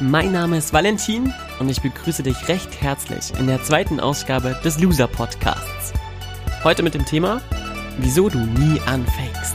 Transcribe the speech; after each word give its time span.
Mein 0.00 0.32
Name 0.32 0.58
ist 0.58 0.72
Valentin 0.72 1.32
und 1.60 1.68
ich 1.68 1.80
begrüße 1.80 2.24
dich 2.24 2.48
recht 2.48 2.80
herzlich 2.80 3.32
in 3.38 3.46
der 3.46 3.62
zweiten 3.62 4.00
Ausgabe 4.00 4.58
des 4.64 4.80
Loser 4.80 5.06
Podcasts. 5.06 5.92
Heute 6.64 6.82
mit 6.82 6.94
dem 6.94 7.04
Thema, 7.04 7.40
wieso 7.98 8.28
du 8.28 8.38
nie 8.38 8.80
anfängst. 8.86 9.54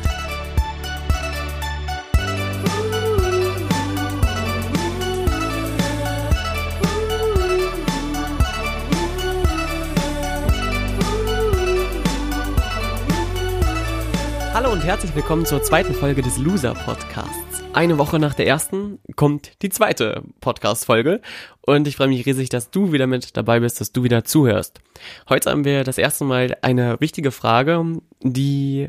Hallo 14.54 14.72
und 14.72 14.86
herzlich 14.86 15.14
willkommen 15.16 15.46
zur 15.46 15.62
zweiten 15.64 15.94
Folge 15.94 16.22
des 16.22 16.38
Loser 16.38 16.76
Podcasts. 16.76 17.64
Eine 17.74 17.98
Woche 17.98 18.20
nach 18.20 18.34
der 18.34 18.48
ersten 18.48 19.00
kommt 19.20 19.62
die 19.64 19.68
zweite 19.68 20.24
Podcast-Folge 20.40 21.20
und 21.60 21.90
ich 21.90 21.98
freue 21.98 22.08
mich 22.08 22.26
riesig, 22.26 22.48
dass 22.48 22.72
du 22.72 22.94
wieder 22.94 23.06
mit 23.06 23.36
dabei 23.36 23.60
bist, 23.60 23.82
dass 23.82 23.92
du 23.92 24.04
wieder 24.04 24.24
zuhörst. 24.24 24.80
Heute 25.28 25.52
haben 25.52 25.66
wir 25.66 25.84
das 25.84 25.98
erste 25.98 26.24
Mal 26.24 26.56
eine 26.62 26.96
wichtige 27.02 27.32
Frage, 27.32 27.98
die 28.22 28.88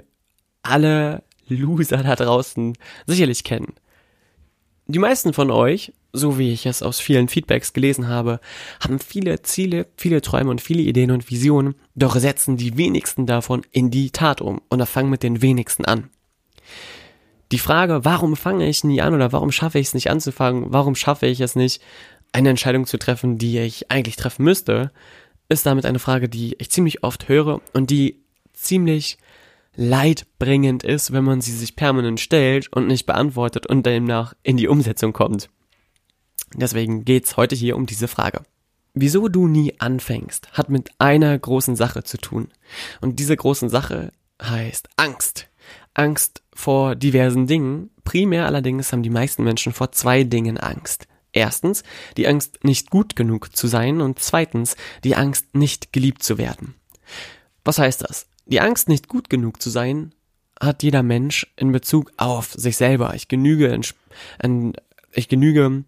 alle 0.63 1.25
Loser 1.49 2.05
da 2.05 2.15
draußen 2.15 2.79
sicherlich 3.09 3.43
kennen. 3.43 3.75
Die 4.87 5.01
meisten 5.01 5.33
von 5.33 5.51
euch, 5.51 5.93
so 6.13 6.39
wie 6.39 6.53
ich 6.53 6.65
es 6.65 6.85
aus 6.85 7.01
vielen 7.01 7.27
Feedbacks 7.27 7.73
gelesen 7.73 8.07
habe, 8.07 8.39
haben 8.79 9.01
viele 9.01 9.43
Ziele, 9.43 9.89
viele 9.97 10.23
Träume 10.23 10.53
und 10.53 10.61
viele 10.61 10.83
Ideen 10.83 11.11
und 11.11 11.29
Visionen, 11.29 11.75
doch 11.97 12.15
setzen 12.15 12.57
die 12.57 12.77
wenigsten 12.77 13.27
davon 13.27 13.63
in 13.73 13.91
die 13.91 14.13
Tat 14.13 14.41
um 14.41 14.61
und 14.69 14.87
fangen 14.87 15.11
mit 15.11 15.25
den 15.25 15.43
wenigsten 15.43 15.87
an. 15.87 16.09
Die 17.53 17.59
Frage, 17.59 18.05
warum 18.05 18.37
fange 18.37 18.69
ich 18.69 18.85
nie 18.85 19.01
an 19.01 19.15
oder 19.15 19.33
warum 19.33 19.51
schaffe 19.51 19.79
ich 19.79 19.89
es 19.89 19.95
nicht 19.95 20.11
anzufangen, 20.11 20.73
warum 20.73 20.95
schaffe 20.95 21.27
ich 21.27 21.41
es 21.41 21.57
nicht, 21.57 21.83
eine 22.33 22.51
Entscheidung 22.51 22.87
zu 22.87 22.97
treffen, 22.97 23.39
die 23.39 23.59
ich 23.59 23.91
eigentlich 23.91 24.17
treffen 24.17 24.45
müsste, 24.45 24.93
ist 25.49 25.67
damit 25.67 25.85
eine 25.85 25.99
Frage, 25.99 26.29
die 26.29 26.55
ich 26.59 26.71
ziemlich 26.71 27.03
oft 27.03 27.29
höre 27.29 27.61
und 27.73 27.91
die 27.91 28.23
ziemlich 28.53 29.19
leidbringend 29.75 30.85
ist, 30.85 31.13
wenn 31.13 31.25
man 31.25 31.41
sie 31.41 31.57
sich 31.57 31.77
permanent 31.77 32.21
stellt 32.21 32.73
und 32.73 32.87
nicht 32.87 33.07
beantwortet 33.07 33.67
und 33.67 33.85
demnach 33.85 34.35
in 34.43 34.57
die 34.57 34.69
Umsetzung 34.69 35.13
kommt. 35.13 35.49
Deswegen 36.55 37.05
geht's 37.05 37.37
heute 37.37 37.55
hier 37.55 37.77
um 37.77 37.87
diese 37.87 38.09
Frage. 38.09 38.43
Wieso 38.95 39.29
du 39.29 39.47
nie 39.47 39.75
anfängst, 39.79 40.53
hat 40.53 40.69
mit 40.69 40.91
einer 40.99 41.39
großen 41.39 41.77
Sache 41.77 42.03
zu 42.03 42.19
tun. 42.19 42.49
Und 43.01 43.21
diese 43.21 43.37
großen 43.37 43.69
Sache 43.69 44.13
heißt 44.43 44.89
Angst. 44.97 45.50
Angst 45.95 46.43
vor 46.53 46.95
diversen 46.95 47.47
Dingen. 47.47 47.91
Primär 48.05 48.47
allerdings 48.47 48.93
haben 48.93 49.03
die 49.03 49.11
meisten 49.11 49.45
Menschen 49.45 49.73
vor 49.73 49.93
zwei 49.93 50.25
Dingen 50.25 50.59
Angst. 50.59 51.07
Erstens 51.33 51.85
die 52.17 52.27
Angst, 52.27 52.65
nicht 52.65 52.91
gut 52.91 53.15
genug 53.15 53.57
zu 53.57 53.67
sein 53.67 54.01
und 54.01 54.19
zweitens 54.19 54.77
die 55.05 55.15
Angst, 55.15 55.55
nicht 55.55 55.93
geliebt 55.93 56.23
zu 56.23 56.39
werden. 56.39 56.75
Was 57.65 57.79
heißt 57.79 58.03
das? 58.03 58.27
Die 58.47 58.61
Angst, 58.61 58.89
nicht 58.89 59.09
gut 59.09 59.31
genug 59.31 59.63
zu 59.63 59.71
sein, 59.71 60.13
hat 60.61 60.83
jeder 60.83 61.03
Mensch 61.03 61.47
in 61.57 61.73
Bezug 61.73 62.13
auf 62.17 62.53
sich 62.53 62.77
selber. 62.77 63.15
Ich 63.15 63.29
genüge, 63.29 63.81
ich 65.13 65.29
genüge 65.29 65.85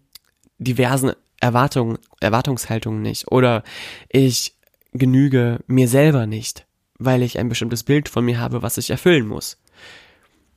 diversen 0.57 1.11
Erwartungen, 1.39 1.97
Erwartungshaltungen 2.21 3.01
nicht 3.01 3.29
oder 3.29 3.63
ich 4.07 4.55
genüge 4.93 5.59
mir 5.67 5.87
selber 5.87 6.25
nicht, 6.25 6.65
weil 6.97 7.21
ich 7.21 7.37
ein 7.37 7.49
bestimmtes 7.49 7.83
Bild 7.83 8.07
von 8.07 8.23
mir 8.23 8.39
habe, 8.39 8.61
was 8.61 8.77
ich 8.77 8.89
erfüllen 8.89 9.27
muss. 9.27 9.57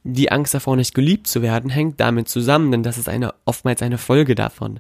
Die 0.09 0.31
Angst 0.31 0.55
davor, 0.55 0.77
nicht 0.77 0.94
geliebt 0.94 1.27
zu 1.27 1.43
werden, 1.43 1.69
hängt 1.69 1.99
damit 1.99 2.28
zusammen, 2.28 2.71
denn 2.71 2.84
das 2.84 2.97
ist 2.97 3.09
eine, 3.09 3.34
oftmals 3.44 3.83
eine 3.83 3.99
Folge 3.99 4.37
davon. 4.37 4.78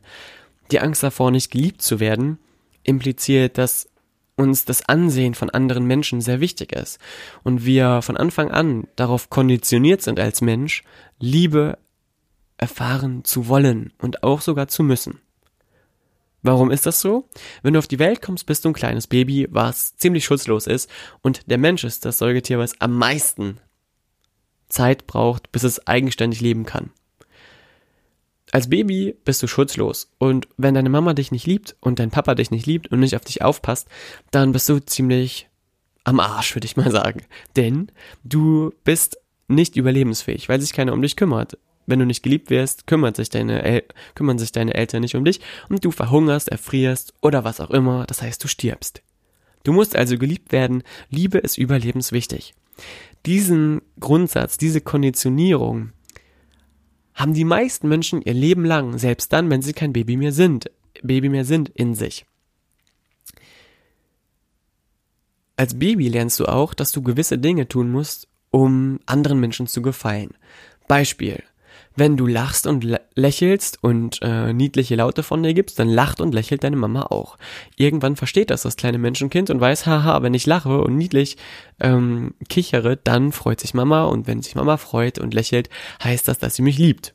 Die 0.70 0.78
Angst 0.78 1.02
davor, 1.02 1.32
nicht 1.32 1.50
geliebt 1.50 1.82
zu 1.82 1.98
werden, 1.98 2.38
impliziert, 2.84 3.58
dass 3.58 3.88
uns 4.36 4.66
das 4.66 4.88
Ansehen 4.88 5.34
von 5.34 5.50
anderen 5.50 5.84
Menschen 5.84 6.20
sehr 6.20 6.38
wichtig 6.38 6.72
ist 6.72 7.00
und 7.42 7.64
wir 7.64 8.02
von 8.02 8.16
Anfang 8.16 8.52
an 8.52 8.86
darauf 8.94 9.28
konditioniert 9.28 10.00
sind 10.00 10.20
als 10.20 10.42
Mensch, 10.42 10.84
Liebe 11.18 11.76
erfahren 12.56 13.24
zu 13.24 13.48
wollen 13.48 13.92
und 13.98 14.22
auch 14.22 14.40
sogar 14.40 14.68
zu 14.68 14.84
müssen. 14.84 15.18
Warum 16.42 16.70
ist 16.70 16.86
das 16.86 17.00
so? 17.00 17.28
Wenn 17.62 17.72
du 17.72 17.80
auf 17.80 17.88
die 17.88 17.98
Welt 17.98 18.22
kommst, 18.22 18.46
bist 18.46 18.64
du 18.64 18.68
ein 18.68 18.74
kleines 18.74 19.08
Baby, 19.08 19.48
was 19.50 19.96
ziemlich 19.96 20.24
schutzlos 20.24 20.68
ist 20.68 20.88
und 21.20 21.50
der 21.50 21.58
Mensch 21.58 21.82
ist 21.82 22.04
das 22.04 22.18
Säugetier, 22.18 22.60
was 22.60 22.80
am 22.80 22.96
meisten 22.96 23.58
Zeit 24.68 25.06
braucht, 25.06 25.52
bis 25.52 25.62
es 25.62 25.86
eigenständig 25.86 26.40
leben 26.40 26.64
kann. 26.64 26.90
Als 28.52 28.70
Baby 28.70 29.16
bist 29.24 29.42
du 29.42 29.48
schutzlos 29.48 30.10
und 30.18 30.48
wenn 30.56 30.74
deine 30.74 30.88
Mama 30.88 31.14
dich 31.14 31.32
nicht 31.32 31.46
liebt 31.46 31.76
und 31.80 31.98
dein 31.98 32.10
Papa 32.10 32.34
dich 32.34 32.50
nicht 32.50 32.66
liebt 32.66 32.88
und 32.88 33.00
nicht 33.00 33.16
auf 33.16 33.24
dich 33.24 33.42
aufpasst, 33.42 33.88
dann 34.30 34.52
bist 34.52 34.68
du 34.68 34.78
ziemlich 34.78 35.48
am 36.04 36.20
Arsch, 36.20 36.54
würde 36.54 36.66
ich 36.66 36.76
mal 36.76 36.90
sagen. 36.90 37.22
Denn 37.56 37.90
du 38.22 38.72
bist 38.84 39.18
nicht 39.48 39.76
überlebensfähig, 39.76 40.48
weil 40.48 40.60
sich 40.60 40.72
keiner 40.72 40.92
um 40.92 41.02
dich 41.02 41.16
kümmert. 41.16 41.58
Wenn 41.86 41.98
du 41.98 42.06
nicht 42.06 42.22
geliebt 42.22 42.50
wirst, 42.50 42.86
kümmert 42.86 43.16
sich 43.16 43.30
deine 43.30 43.62
El 43.62 43.84
kümmern 44.14 44.38
sich 44.38 44.52
deine 44.52 44.74
Eltern 44.74 45.02
nicht 45.02 45.14
um 45.14 45.24
dich 45.24 45.40
und 45.68 45.84
du 45.84 45.90
verhungerst, 45.90 46.48
erfrierst 46.48 47.14
oder 47.22 47.44
was 47.44 47.60
auch 47.60 47.70
immer, 47.70 48.06
das 48.06 48.22
heißt 48.22 48.42
du 48.42 48.48
stirbst. 48.48 49.02
Du 49.62 49.72
musst 49.72 49.96
also 49.96 50.18
geliebt 50.18 50.52
werden, 50.52 50.82
Liebe 51.10 51.38
ist 51.38 51.58
überlebenswichtig. 51.58 52.54
Diesen 53.26 53.82
Grundsatz, 53.98 54.56
diese 54.56 54.80
Konditionierung, 54.80 55.90
haben 57.14 57.34
die 57.34 57.44
meisten 57.44 57.88
Menschen 57.88 58.22
ihr 58.22 58.34
Leben 58.34 58.64
lang, 58.64 58.98
selbst 58.98 59.32
dann, 59.32 59.50
wenn 59.50 59.62
sie 59.62 59.72
kein 59.72 59.92
Baby 59.92 60.16
mehr 60.16 60.32
sind, 60.32 60.70
Baby 61.02 61.28
mehr 61.28 61.44
sind 61.44 61.68
in 61.70 61.94
sich. 61.94 62.26
Als 65.56 65.78
Baby 65.78 66.08
lernst 66.08 66.38
du 66.38 66.46
auch, 66.46 66.74
dass 66.74 66.92
du 66.92 67.02
gewisse 67.02 67.38
Dinge 67.38 67.66
tun 67.66 67.90
musst, 67.90 68.28
um 68.50 69.00
anderen 69.06 69.40
Menschen 69.40 69.66
zu 69.66 69.82
gefallen. 69.82 70.34
Beispiel. 70.86 71.42
Wenn 71.96 72.18
du 72.18 72.26
lachst 72.26 72.66
und 72.66 72.86
lächelst 73.14 73.82
und 73.82 74.20
äh, 74.20 74.52
niedliche 74.52 74.96
Laute 74.96 75.22
von 75.22 75.42
dir 75.42 75.54
gibst, 75.54 75.78
dann 75.78 75.88
lacht 75.88 76.20
und 76.20 76.34
lächelt 76.34 76.62
deine 76.62 76.76
Mama 76.76 77.04
auch. 77.04 77.38
Irgendwann 77.76 78.16
versteht 78.16 78.50
das 78.50 78.62
das 78.62 78.76
kleine 78.76 78.98
Menschenkind 78.98 79.48
und 79.48 79.60
weiß, 79.60 79.86
haha, 79.86 80.22
wenn 80.22 80.34
ich 80.34 80.44
lache 80.44 80.82
und 80.82 80.96
niedlich 80.96 81.38
ähm, 81.80 82.34
kichere, 82.50 82.98
dann 82.98 83.32
freut 83.32 83.60
sich 83.60 83.72
Mama 83.72 84.04
und 84.04 84.26
wenn 84.26 84.42
sich 84.42 84.54
Mama 84.54 84.76
freut 84.76 85.18
und 85.18 85.32
lächelt, 85.32 85.70
heißt 86.04 86.28
das, 86.28 86.38
dass 86.38 86.54
sie 86.54 86.62
mich 86.62 86.76
liebt. 86.76 87.14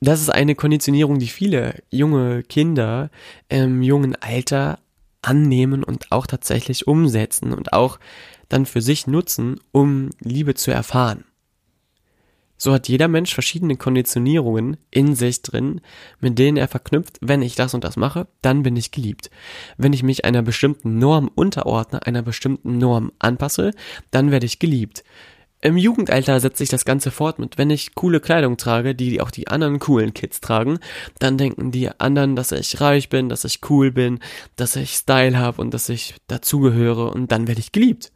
Das 0.00 0.20
ist 0.20 0.30
eine 0.30 0.54
Konditionierung, 0.56 1.18
die 1.18 1.28
viele 1.28 1.82
junge 1.90 2.42
Kinder 2.42 3.10
im 3.48 3.82
jungen 3.82 4.16
Alter 4.16 4.78
annehmen 5.22 5.84
und 5.84 6.10
auch 6.10 6.26
tatsächlich 6.26 6.86
umsetzen 6.88 7.52
und 7.52 7.72
auch 7.72 8.00
dann 8.48 8.66
für 8.66 8.80
sich 8.80 9.06
nutzen, 9.06 9.60
um 9.70 10.10
Liebe 10.20 10.54
zu 10.54 10.70
erfahren. 10.70 11.24
So 12.62 12.74
hat 12.74 12.88
jeder 12.88 13.08
Mensch 13.08 13.32
verschiedene 13.32 13.76
Konditionierungen 13.76 14.76
in 14.90 15.14
sich 15.14 15.40
drin, 15.40 15.80
mit 16.20 16.38
denen 16.38 16.58
er 16.58 16.68
verknüpft, 16.68 17.16
wenn 17.22 17.40
ich 17.40 17.54
das 17.54 17.72
und 17.72 17.84
das 17.84 17.96
mache, 17.96 18.26
dann 18.42 18.62
bin 18.62 18.76
ich 18.76 18.90
geliebt. 18.90 19.30
Wenn 19.78 19.94
ich 19.94 20.02
mich 20.02 20.26
einer 20.26 20.42
bestimmten 20.42 20.98
Norm 20.98 21.30
unterordne, 21.34 22.04
einer 22.06 22.20
bestimmten 22.20 22.76
Norm 22.76 23.12
anpasse, 23.18 23.70
dann 24.10 24.30
werde 24.30 24.44
ich 24.44 24.58
geliebt. 24.58 25.04
Im 25.62 25.76
Jugendalter 25.76 26.40
setzt 26.40 26.56
sich 26.56 26.70
das 26.70 26.86
Ganze 26.86 27.10
fort 27.10 27.38
mit, 27.38 27.58
wenn 27.58 27.68
ich 27.68 27.94
coole 27.94 28.20
Kleidung 28.20 28.56
trage, 28.56 28.94
die 28.94 29.20
auch 29.20 29.30
die 29.30 29.48
anderen 29.48 29.78
coolen 29.78 30.14
Kids 30.14 30.40
tragen, 30.40 30.78
dann 31.18 31.36
denken 31.36 31.70
die 31.70 31.90
anderen, 32.00 32.34
dass 32.34 32.52
ich 32.52 32.80
reich 32.80 33.10
bin, 33.10 33.28
dass 33.28 33.44
ich 33.44 33.60
cool 33.68 33.90
bin, 33.90 34.20
dass 34.56 34.76
ich 34.76 34.92
Style 34.92 35.38
habe 35.38 35.60
und 35.60 35.74
dass 35.74 35.90
ich 35.90 36.14
dazugehöre 36.28 37.12
und 37.12 37.30
dann 37.30 37.46
werde 37.46 37.60
ich 37.60 37.72
geliebt. 37.72 38.10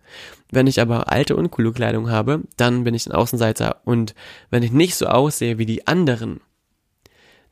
Wenn 0.51 0.67
ich 0.67 0.81
aber 0.81 1.13
alte, 1.13 1.37
uncoole 1.37 1.73
Kleidung 1.73 2.11
habe, 2.11 2.43
dann 2.57 2.85
bin 2.85 2.95
ich 2.95 3.07
ein 3.07 3.13
Außenseiter. 3.13 3.83
Und 3.85 4.15
wenn 4.51 4.63
ich 4.63 4.73
nicht 4.73 4.95
so 4.95 5.07
aussehe 5.07 5.59
wie 5.59 5.67
die 5.67 5.87
anderen, 5.87 6.41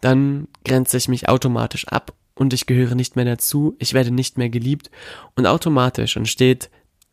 dann 0.01 0.49
grenze 0.65 0.97
ich 0.97 1.09
mich 1.09 1.29
automatisch 1.29 1.87
ab 1.89 2.15
und 2.35 2.55
ich 2.55 2.65
gehöre 2.67 2.95
nicht 2.95 3.17
mehr 3.17 3.27
dazu, 3.27 3.77
ich 3.79 3.93
werde 3.93 4.11
nicht 4.11 4.39
mehr 4.39 4.49
geliebt 4.49 4.91
und 5.37 5.47
automatisch 5.47 6.17
entsteht 6.17 6.71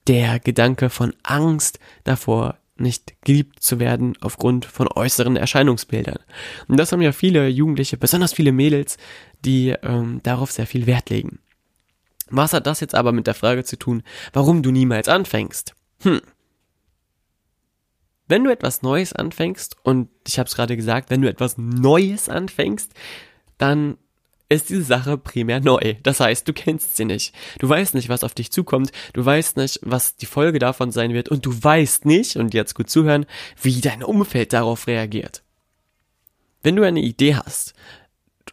der 0.07 0.39
Gedanke 0.39 0.89
von 0.89 1.13
Angst 1.23 1.79
davor, 2.03 2.57
nicht 2.79 3.21
geliebt 3.23 3.61
zu 3.61 3.79
werden 3.79 4.17
aufgrund 4.21 4.65
von 4.65 4.87
äußeren 4.87 5.35
Erscheinungsbildern. 5.35 6.19
Und 6.67 6.77
das 6.77 6.91
haben 6.91 7.01
ja 7.01 7.11
viele 7.11 7.47
Jugendliche, 7.47 7.97
besonders 7.97 8.33
viele 8.33 8.51
Mädels, 8.51 8.97
die 9.45 9.69
ähm, 9.83 10.21
darauf 10.23 10.51
sehr 10.51 10.67
viel 10.67 10.85
Wert 10.85 11.09
legen. 11.09 11.39
Was 12.29 12.53
hat 12.53 12.67
das 12.67 12.79
jetzt 12.79 12.95
aber 12.95 13.11
mit 13.11 13.27
der 13.27 13.33
Frage 13.33 13.63
zu 13.63 13.77
tun, 13.77 14.03
warum 14.33 14.61
du 14.61 14.71
niemals 14.71 15.07
anfängst? 15.07 15.75
Hm. 16.01 16.21
Wenn 18.27 18.43
du 18.43 18.51
etwas 18.51 18.83
Neues 18.83 19.13
anfängst, 19.13 19.77
und 19.83 20.09
ich 20.27 20.37
habe 20.37 20.47
es 20.47 20.55
gerade 20.55 20.75
gesagt, 20.75 21.09
wenn 21.09 21.21
du 21.21 21.29
etwas 21.29 21.57
Neues 21.57 22.29
anfängst, 22.29 22.93
dann 23.57 23.97
ist 24.49 24.69
diese 24.69 24.83
Sache 24.83 25.17
primär 25.17 25.59
neu. 25.59 25.95
Das 26.03 26.19
heißt, 26.19 26.47
du 26.47 26.53
kennst 26.53 26.97
sie 26.97 27.05
nicht. 27.05 27.33
Du 27.59 27.69
weißt 27.69 27.93
nicht, 27.93 28.09
was 28.09 28.23
auf 28.23 28.33
dich 28.33 28.51
zukommt. 28.51 28.91
Du 29.13 29.23
weißt 29.23 29.57
nicht, 29.57 29.79
was 29.83 30.15
die 30.15 30.25
Folge 30.25 30.59
davon 30.59 30.91
sein 30.91 31.13
wird. 31.13 31.29
Und 31.29 31.45
du 31.45 31.51
weißt 31.51 32.05
nicht, 32.05 32.35
und 32.35 32.53
jetzt 32.53 32.73
gut 32.73 32.89
zuhören, 32.89 33.25
wie 33.61 33.79
dein 33.79 34.03
Umfeld 34.03 34.53
darauf 34.53 34.87
reagiert. 34.87 35.43
Wenn 36.63 36.75
du 36.75 36.83
eine 36.83 36.99
Idee 36.99 37.35
hast, 37.35 37.75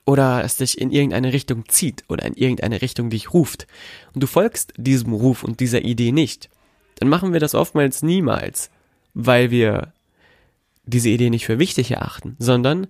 oder 0.05 0.45
es 0.45 0.57
dich 0.57 0.81
in 0.81 0.93
irgendeine 0.93 1.33
Richtung 1.33 1.69
zieht 1.69 2.05
oder 2.09 2.25
in 2.25 2.35
irgendeine 2.35 2.81
Richtung 2.81 3.11
dich 3.11 3.33
ruft 3.33 3.67
und 4.15 4.23
du 4.23 4.27
folgst 4.27 4.73
diesem 4.77 5.13
Ruf 5.13 5.43
und 5.43 5.59
dieser 5.61 5.83
Idee 5.83 6.13
nicht, 6.13 6.49
dann 6.97 7.09
machen 7.09 7.33
wir 7.33 7.41
das 7.41 7.55
oftmals 7.55 8.03
niemals, 8.03 8.71
weil 9.15 9.51
wir 9.51 9.93
diese 10.87 11.09
Idee 11.11 11.31
nicht 11.31 11.47
für 11.47 11.59
wichtig 11.59 11.91
erachten, 11.91 12.37
sondern 12.39 12.87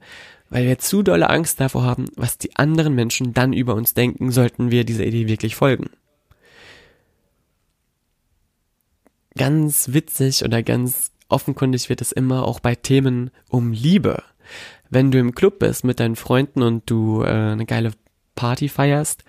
weil 0.48 0.66
wir 0.66 0.78
zu 0.78 1.02
dolle 1.02 1.28
Angst 1.28 1.60
davor 1.60 1.82
haben, 1.82 2.06
was 2.14 2.38
die 2.38 2.54
anderen 2.56 2.94
Menschen 2.94 3.34
dann 3.34 3.52
über 3.52 3.75
uns 3.75 3.94
denken, 3.94 4.31
sollten 4.31 4.70
wir 4.70 4.84
dieser 4.84 5.04
Idee 5.04 5.26
wirklich 5.26 5.56
folgen. 5.56 5.90
Ganz 9.37 9.93
witzig 9.93 10.44
oder 10.44 10.62
ganz 10.62 11.10
offenkundig 11.28 11.88
wird 11.88 12.00
es 12.00 12.12
immer 12.12 12.46
auch 12.46 12.60
bei 12.60 12.75
Themen 12.75 13.31
um 13.48 13.72
Liebe. 13.72 14.22
Wenn 14.88 15.10
du 15.10 15.19
im 15.19 15.34
Club 15.34 15.58
bist 15.58 15.84
mit 15.84 15.99
deinen 15.99 16.16
Freunden 16.16 16.62
und 16.62 16.88
du 16.88 17.22
äh, 17.22 17.26
eine 17.26 17.66
geile 17.66 17.90
Party 18.37 18.69
feierst 18.69 19.25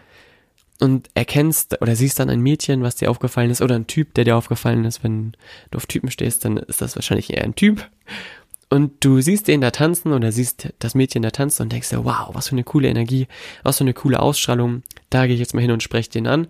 und 0.79 1.09
erkennst 1.15 1.81
oder 1.81 1.95
siehst 1.95 2.19
dann 2.19 2.29
ein 2.29 2.41
Mädchen, 2.41 2.83
was 2.83 2.95
dir 2.95 3.09
aufgefallen 3.09 3.49
ist, 3.49 3.61
oder 3.61 3.75
ein 3.75 3.87
Typ, 3.87 4.13
der 4.13 4.25
dir 4.25 4.37
aufgefallen 4.37 4.85
ist, 4.85 5.03
wenn 5.03 5.31
du 5.71 5.77
auf 5.77 5.87
Typen 5.87 6.11
stehst, 6.11 6.45
dann 6.45 6.57
ist 6.57 6.81
das 6.81 6.95
wahrscheinlich 6.95 7.33
eher 7.33 7.43
ein 7.43 7.55
Typ 7.55 7.89
und 8.69 9.03
du 9.03 9.21
siehst 9.21 9.47
den 9.47 9.61
da 9.61 9.71
tanzen 9.71 10.11
oder 10.11 10.31
siehst 10.31 10.73
das 10.79 10.93
Mädchen 10.93 11.21
da 11.21 11.31
tanzen 11.31 11.63
und 11.63 11.71
denkst 11.71 11.89
dir, 11.89 12.03
wow, 12.03 12.29
was 12.33 12.49
für 12.49 12.53
eine 12.53 12.65
coole 12.65 12.89
Energie, 12.89 13.27
was 13.63 13.77
für 13.77 13.83
eine 13.83 13.93
coole 13.93 14.19
Ausstrahlung, 14.19 14.83
da 15.09 15.25
gehe 15.25 15.35
ich 15.35 15.39
jetzt 15.39 15.53
mal 15.53 15.61
hin 15.61 15.71
und 15.71 15.83
spreche 15.83 16.09
den 16.09 16.27
an. 16.27 16.47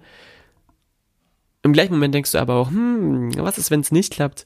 Im 1.62 1.74
gleichen 1.74 1.94
Moment 1.94 2.16
denkst 2.16 2.32
du 2.32 2.40
aber 2.40 2.56
auch, 2.56 2.70
hm, 2.70 3.32
was 3.38 3.58
ist, 3.58 3.70
wenn 3.70 3.82
es 3.82 3.92
nicht 3.92 4.14
klappt? 4.14 4.46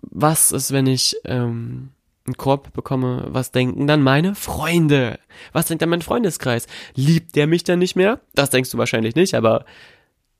Was 0.00 0.50
ist, 0.50 0.72
wenn 0.72 0.86
ich 0.86 1.16
ähm, 1.24 1.90
einen 2.26 2.36
Korb 2.36 2.72
bekomme? 2.72 3.26
Was 3.28 3.52
denken 3.52 3.86
dann 3.86 4.02
meine 4.02 4.34
Freunde? 4.34 5.20
Was 5.52 5.66
denkt 5.66 5.82
dann 5.82 5.90
mein 5.90 6.02
Freundeskreis? 6.02 6.66
Liebt 6.94 7.36
der 7.36 7.46
mich 7.46 7.62
dann 7.64 7.78
nicht 7.78 7.94
mehr? 7.96 8.20
Das 8.34 8.50
denkst 8.50 8.70
du 8.70 8.78
wahrscheinlich 8.78 9.14
nicht, 9.14 9.34
aber 9.34 9.64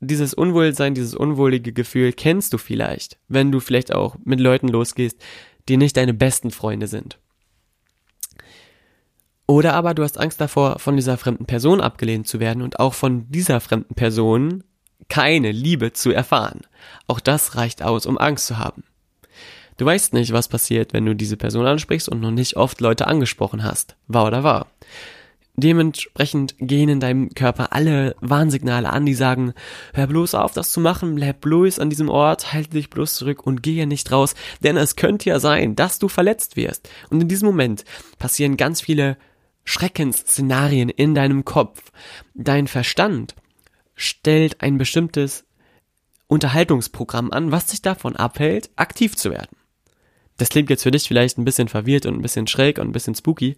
dieses 0.01 0.35
Unwohlsein, 0.35 0.95
dieses 0.95 1.15
unwohlige 1.15 1.73
Gefühl 1.73 2.13
kennst 2.13 2.53
du 2.53 2.59
vielleicht, 2.59 3.19
wenn 3.29 3.53
du 3.53 3.61
vielleicht 3.61 3.95
auch 3.95 4.17
mit 4.25 4.41
Leuten 4.41 4.69
losgehst, 4.69 5.23
die 5.69 5.77
nicht 5.77 5.97
deine 5.97 6.15
besten 6.15 6.51
Freunde 6.51 6.87
sind. 6.87 7.19
Oder 9.47 9.75
aber 9.75 9.95
du 9.95 10.03
hast 10.03 10.19
Angst 10.19 10.41
davor, 10.41 10.79
von 10.79 10.97
dieser 10.97 11.19
fremden 11.19 11.45
Person 11.45 11.81
abgelehnt 11.81 12.27
zu 12.27 12.41
werden 12.41 12.63
und 12.63 12.81
auch 12.81 12.95
von 12.95 13.31
dieser 13.31 13.61
fremden 13.61 13.95
Person 13.95 14.65
keine 15.09 15.53
Liebe 15.53 15.93
zu 15.93 16.13
erfahren. 16.13 16.63
Auch 17.07 17.21
das 17.21 17.57
reicht 17.57 17.83
aus, 17.83 18.07
um 18.07 18.17
Angst 18.17 18.47
zu 18.47 18.59
haben. 18.59 18.85
Du 19.77 19.85
weißt 19.85 20.13
nicht, 20.13 20.33
was 20.33 20.49
passiert, 20.49 20.93
wenn 20.93 21.05
du 21.05 21.15
diese 21.15 21.37
Person 21.37 21.67
ansprichst 21.67 22.09
und 22.09 22.21
noch 22.21 22.31
nicht 22.31 22.57
oft 22.57 22.81
Leute 22.81 23.07
angesprochen 23.07 23.65
hast. 23.65 23.97
Wahr 24.07 24.27
oder 24.27 24.45
wahr? 24.45 24.69
Dementsprechend 25.57 26.57
gehen 26.59 26.89
in 26.89 26.99
deinem 26.99 27.31
Körper 27.31 27.73
alle 27.73 28.17
Warnsignale 28.21 28.91
an, 28.91 29.07
die 29.07 29.15
sagen, 29.15 29.55
hör 29.93 30.09
bloß 30.09 30.35
auf, 30.35 30.53
das 30.53 30.73
zu 30.73 30.81
machen, 30.81 31.15
bleib 31.15 31.41
bloß 31.43 31.79
an 31.79 31.91
diesem 31.91 32.09
Ort, 32.09 32.53
halte 32.53 32.71
dich 32.71 32.91
bloß 32.91 33.15
zurück 33.15 33.47
und 33.47 33.63
gehe 33.63 33.87
nicht 33.87 34.11
raus, 34.11 34.35
denn 34.65 34.77
es 34.77 34.97
könnte 34.97 35.31
ja 35.31 35.39
sein, 35.39 35.77
dass 35.77 36.01
du 36.01 36.09
verletzt 36.09 36.57
wirst. 36.57 36.89
Und 37.09 37.21
in 37.21 37.29
diesem 37.29 37.47
Moment 37.47 37.85
passieren 38.19 38.57
ganz 38.57 38.81
viele 38.81 39.17
Schreckensszenarien 39.63 40.89
in 40.89 41.15
deinem 41.15 41.45
Kopf. 41.45 41.93
Dein 42.35 42.67
Verstand 42.67 43.37
stellt 43.95 44.61
ein 44.61 44.77
bestimmtes 44.77 45.45
Unterhaltungsprogramm 46.27 47.31
an, 47.31 47.53
was 47.53 47.67
dich 47.67 47.81
davon 47.81 48.17
abhält, 48.17 48.71
aktiv 48.75 49.17
zu 49.17 49.31
werden. 49.31 49.57
Das 50.37 50.49
klingt 50.49 50.69
jetzt 50.69 50.83
für 50.83 50.91
dich 50.91 51.07
vielleicht 51.07 51.39
ein 51.39 51.45
bisschen 51.45 51.69
verwirrt 51.69 52.07
und 52.07 52.15
ein 52.15 52.23
bisschen 52.23 52.49
schräg 52.49 52.79
und 52.79 52.89
ein 52.89 52.93
bisschen 52.93 53.15
spooky, 53.15 53.57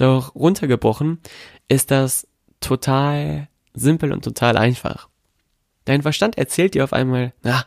doch 0.00 0.34
runtergebrochen 0.34 1.20
ist 1.68 1.90
das 1.90 2.26
total 2.60 3.48
simpel 3.74 4.12
und 4.12 4.24
total 4.24 4.56
einfach. 4.56 5.08
Dein 5.84 6.02
Verstand 6.02 6.38
erzählt 6.38 6.74
dir 6.74 6.84
auf 6.84 6.92
einmal, 6.92 7.32
na, 7.42 7.64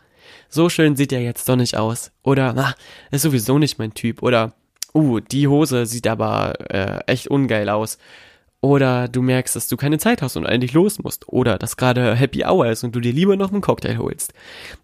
so 0.49 0.69
schön 0.69 0.95
sieht 0.95 1.11
er 1.11 1.21
jetzt 1.21 1.47
doch 1.49 1.55
nicht 1.55 1.77
aus. 1.77 2.11
Oder, 2.21 2.53
na, 2.53 2.75
ist 3.11 3.23
sowieso 3.23 3.57
nicht 3.57 3.79
mein 3.79 3.93
Typ. 3.93 4.21
Oder, 4.21 4.53
uh, 4.93 5.19
die 5.19 5.47
Hose 5.47 5.85
sieht 5.85 6.07
aber 6.07 6.53
äh, 6.69 6.99
echt 7.07 7.27
ungeil 7.27 7.69
aus. 7.69 7.97
Oder 8.61 9.09
du 9.09 9.21
merkst, 9.21 9.57
dass 9.57 9.67
du 9.67 9.75
keine 9.75 9.97
Zeit 9.97 10.21
hast 10.21 10.37
und 10.37 10.45
eigentlich 10.45 10.71
los 10.71 10.99
musst. 10.99 11.27
Oder 11.27 11.57
dass 11.57 11.75
gerade 11.75 12.15
Happy 12.15 12.45
Hour 12.45 12.67
ist 12.67 12.83
und 12.83 12.95
du 12.95 13.01
dir 13.01 13.11
lieber 13.11 13.35
noch 13.35 13.51
einen 13.51 13.61
Cocktail 13.61 13.97
holst. 13.97 14.33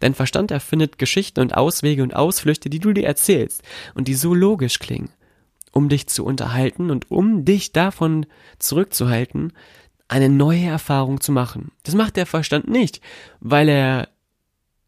Dein 0.02 0.14
Verstand 0.14 0.52
erfindet 0.52 0.98
Geschichten 0.98 1.40
und 1.40 1.56
Auswege 1.56 2.04
und 2.04 2.16
Ausflüchte, 2.16 2.70
die 2.70 2.80
du 2.80 2.92
dir 2.92 3.06
erzählst 3.06 3.64
und 3.94 4.10
die 4.10 4.16
so 4.16 4.34
logisch 4.34 4.80
klingen 4.80 5.10
um 5.72 5.90
dich 5.90 6.08
zu 6.08 6.26
unterhalten 6.26 6.92
und 6.92 7.12
um 7.12 7.46
dich 7.46 7.72
davon 7.72 8.26
zurückzuhalten, 8.58 9.54
eine 10.08 10.30
neue 10.30 10.66
Erfahrung 10.66 11.22
zu 11.22 11.32
machen. 11.32 11.72
Das 11.84 11.96
macht 11.96 12.16
der 12.16 12.26
Verstand 12.26 12.68
nicht, 12.68 13.00
weil 13.40 13.70
er 13.70 14.10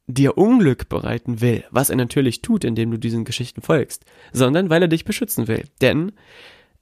dir 0.07 0.37
Unglück 0.37 0.89
bereiten 0.89 1.41
will, 1.41 1.63
was 1.71 1.89
er 1.89 1.95
natürlich 1.95 2.41
tut, 2.41 2.63
indem 2.63 2.91
du 2.91 2.97
diesen 2.97 3.23
Geschichten 3.23 3.61
folgst, 3.61 4.03
sondern 4.33 4.69
weil 4.69 4.81
er 4.81 4.87
dich 4.87 5.05
beschützen 5.05 5.47
will. 5.47 5.65
Denn 5.79 6.11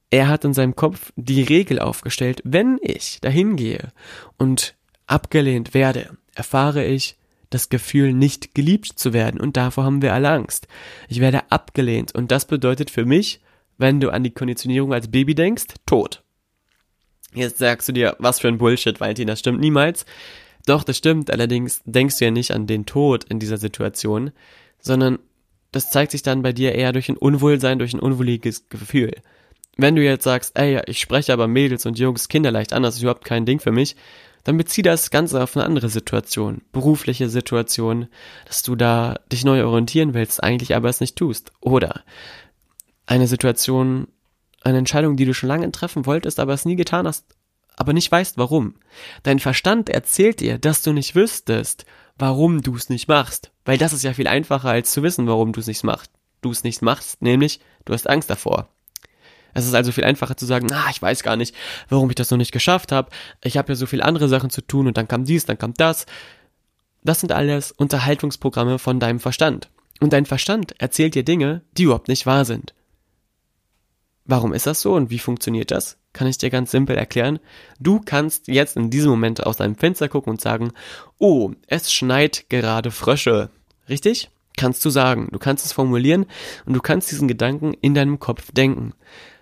er 0.10 0.28
hat 0.28 0.45
in 0.45 0.54
seinem 0.54 0.75
Kopf 0.75 1.12
die 1.16 1.44
Regel 1.44 1.80
aufgestellt, 1.80 2.42
wenn 2.44 2.80
ich 2.81 3.19
dahin 3.22 3.56
gehe 3.56 3.90
und 4.38 4.75
abgelehnt 5.06 5.74
werde, 5.74 6.18
erfahre 6.34 6.86
ich 6.86 7.18
das 7.50 7.69
Gefühl, 7.69 8.13
nicht 8.13 8.54
geliebt 8.56 8.88
zu 8.88 9.12
werden 9.13 9.40
und 9.40 9.57
davor 9.57 9.83
haben 9.83 10.02
wir 10.02 10.14
alle 10.14 10.30
Angst. 10.30 10.68
Ich 11.07 11.19
werde 11.19 11.52
abgelehnt 11.52 12.14
und 12.14 12.31
das 12.31 12.45
bedeutet 12.45 12.90
für 12.90 13.06
mich, 13.06 13.42
wenn 13.80 14.00
du 14.00 14.12
an 14.12 14.24
die 14.24 14.31
Konditionierung 14.31 14.94
als 14.94 15.09
Baby 15.09 15.33
denkst, 15.33 15.66
tot. 15.88 16.21
Jetzt 17.33 17.57
sagst 17.57 17.88
du 17.88 17.94
dir, 17.94 18.16
was 18.19 18.40
für 18.40 18.48
ein 18.48 18.57
Bullshit, 18.57 19.00
Valentin, 19.00 19.28
das 19.28 19.40
stimmt 19.40 19.59
niemals. 19.59 20.06
Doch, 20.66 20.83
das 20.83 20.98
stimmt, 20.98 21.31
allerdings 21.31 21.81
denkst 21.86 22.19
du 22.19 22.26
ja 22.26 22.31
nicht 22.31 22.52
an 22.52 22.68
den 22.68 22.86
Tod 22.86 23.24
in 23.24 23.40
dieser 23.40 23.57
Situation, 23.57 24.31
sondern 24.80 25.19
das 25.71 25.90
zeigt 25.92 26.12
sich 26.12 26.21
dann 26.21 26.42
bei 26.42 26.52
dir 26.52 26.76
eher 26.76 26.92
durch 26.92 27.09
ein 27.09 27.18
Unwohlsein, 27.18 27.80
durch 27.80 27.94
ein 27.94 28.00
unwohliges 28.00 28.69
Gefühl. 28.69 29.14
Wenn 29.78 29.95
du 29.95 30.04
jetzt 30.04 30.24
sagst, 30.26 30.57
ey, 30.59 30.81
ich 30.88 31.00
spreche 31.00 31.31
aber 31.31 31.48
Mädels 31.48 31.86
und 31.86 31.98
Jungs 31.98 32.28
kinderleicht 32.28 32.74
an, 32.74 32.83
das 32.83 32.95
ist 32.95 33.02
überhaupt 33.02 33.24
kein 33.24 33.45
Ding 33.45 33.59
für 33.59 33.71
mich, 33.71 33.95
dann 34.44 34.57
bezieh 34.57 34.81
das 34.81 35.12
Ganze 35.12 35.42
auf 35.42 35.56
eine 35.56 35.66
andere 35.66 35.90
Situation, 35.90 36.62
berufliche 36.71 37.30
Situation, 37.30 38.07
dass 38.45 38.64
du 38.64 38.76
da 38.76 39.16
dich 39.31 39.45
neu 39.45 39.64
orientieren 39.64 40.14
willst, 40.14 40.44
eigentlich 40.44 40.76
aber 40.76 40.90
es 40.90 41.02
nicht 41.02 41.16
tust. 41.16 41.52
Oder 41.62 42.04
eine 43.09 43.28
Situation, 43.28 44.07
eine 44.61 44.78
Entscheidung, 44.78 45.18
die 45.18 45.25
du 45.25 45.33
schon 45.33 45.49
lange 45.49 45.71
treffen 45.71 46.06
wolltest, 46.06 46.39
aber 46.39 46.54
es 46.54 46.66
nie 46.66 46.75
getan 46.75 47.07
hast, 47.07 47.25
aber 47.75 47.92
nicht 47.92 48.11
weißt 48.11 48.37
warum. 48.37 48.75
Dein 49.23 49.39
Verstand 49.39 49.89
erzählt 49.89 50.42
dir, 50.42 50.59
dass 50.59 50.83
du 50.83 50.94
nicht 50.94 51.16
wüsstest, 51.16 51.85
warum 52.18 52.61
du 52.61 52.75
es 52.75 52.89
nicht 52.89 53.07
machst, 53.07 53.51
weil 53.66 53.80
das 53.80 53.94
ist 53.94 54.04
ja 54.04 54.13
viel 54.13 54.28
einfacher 54.28 54.69
als 54.69 54.92
zu 54.92 55.01
wissen, 55.01 55.28
warum 55.28 55.54
du 55.54 55.59
es 55.59 55.68
nicht 55.68 55.83
machst. 55.83 56.11
Du 56.42 56.51
es 56.51 56.63
nicht 56.63 56.83
machst, 56.83 57.21
nämlich 57.21 57.59
du 57.85 57.94
hast 57.94 58.07
Angst 58.07 58.30
davor. 58.30 58.69
Es 59.56 59.66
ist 59.66 59.73
also 59.73 59.92
viel 59.92 60.04
einfacher 60.04 60.37
zu 60.37 60.45
sagen, 60.45 60.71
ah, 60.71 60.89
ich 60.92 61.01
weiß 61.01 61.23
gar 61.23 61.35
nicht, 61.35 61.56
warum 61.89 62.09
ich 62.09 62.16
das 62.16 62.30
noch 62.30 62.37
nicht 62.37 62.51
geschafft 62.51 62.92
habe. 62.92 63.09
Ich 63.44 63.57
habe 63.57 63.69
ja 63.69 63.75
so 63.75 63.87
viele 63.87 64.06
andere 64.06 64.30
Sachen 64.30 64.51
zu 64.51 64.61
tun 64.61 64.85
und 64.85 64.97
dann 64.97 65.07
kam 65.07 65.25
dies, 65.25 65.47
dann 65.47 65.57
kam 65.57 65.73
das. 65.73 66.06
Das 67.04 67.21
sind 67.21 67.31
alles 67.31 67.71
Unterhaltungsprogramme 67.71 68.78
von 68.78 68.99
deinem 68.99 69.19
Verstand. 69.19 69.69
Und 69.99 70.13
dein 70.13 70.28
Verstand 70.28 70.80
erzählt 70.80 71.16
dir 71.16 71.23
Dinge, 71.23 71.63
die 71.75 71.83
überhaupt 71.83 72.07
nicht 72.07 72.28
wahr 72.28 72.45
sind. 72.45 72.73
Warum 74.31 74.54
ist 74.54 74.68
das 74.68 74.81
so 74.81 74.94
und 74.94 75.09
wie 75.09 75.18
funktioniert 75.18 75.71
das? 75.71 75.98
Kann 76.14 76.28
ich 76.28 76.38
dir 76.38 76.52
ganz 76.52 76.69
simpel 76.69 76.95
erklären. 76.95 77.40
Du 77.80 78.00
kannst 78.00 78.48
jetzt 78.48 78.78
in 78.78 78.92
diesem 78.92 79.09
Moment 79.09 79.44
aus 79.44 79.57
deinem 79.57 79.76
Fenster 79.76 80.07
gucken 80.07 80.30
und 80.30 80.40
sagen, 80.40 80.71
oh, 81.18 81.54
es 81.66 81.92
schneit 81.92 82.45
gerade 82.48 82.92
Frösche. 82.92 83.50
Richtig? 83.90 84.30
Kannst 84.56 84.86
du 84.86 84.92
sagen. 84.92 85.30
Du 85.31 85.40
kannst 85.40 85.66
es 85.66 85.74
formulieren 85.74 86.28
und 86.68 86.76
du 86.76 86.80
kannst 86.80 87.09
diesen 87.09 87.28
Gedanken 87.28 87.74
in 87.81 87.95
deinem 87.95 88.19
Kopf 88.19 88.52
denken. 88.52 88.94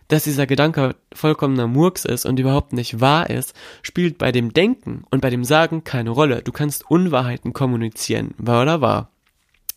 dass 0.08 0.24
dieser 0.24 0.48
Gedanke 0.48 0.96
vollkommener 1.13 1.67
Murks 1.67 2.06
ist 2.06 2.25
und 2.25 2.39
überhaupt 2.39 2.72
nicht 2.72 3.01
wahr 3.01 3.29
ist, 3.29 3.53
spielt 3.82 4.17
bei 4.17 4.32
dem 4.32 4.53
Denken 4.53 5.03
und 5.12 5.20
bei 5.20 5.29
dem 5.29 5.44
Sagen 5.44 5.84
keine 5.84 6.12
Rolle. 6.12 6.41
Du 6.44 6.53
kannst 6.53 6.89
Unwahrheiten 6.89 7.51
kommunizieren, 7.51 8.34
wahr 8.38 8.62
oder 8.62 8.79
wahr. 8.79 9.12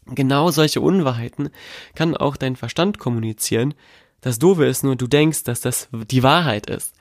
Genau 0.07 0.53
solche 0.53 0.81
Unwahrheiten 0.81 1.51
kann 1.97 2.17
auch 2.17 2.37
dein 2.37 2.55
Verstand 2.55 3.01
kommunizieren. 3.01 3.75
Das 4.21 4.39
Doofe 4.39 4.67
ist 4.67 4.85
nur, 4.85 4.97
du 4.97 5.07
denkst, 5.07 5.45
dass 5.45 5.61
das 5.61 5.89
die 5.93 6.23
Wahrheit 6.23 6.69
ist. 6.69 6.95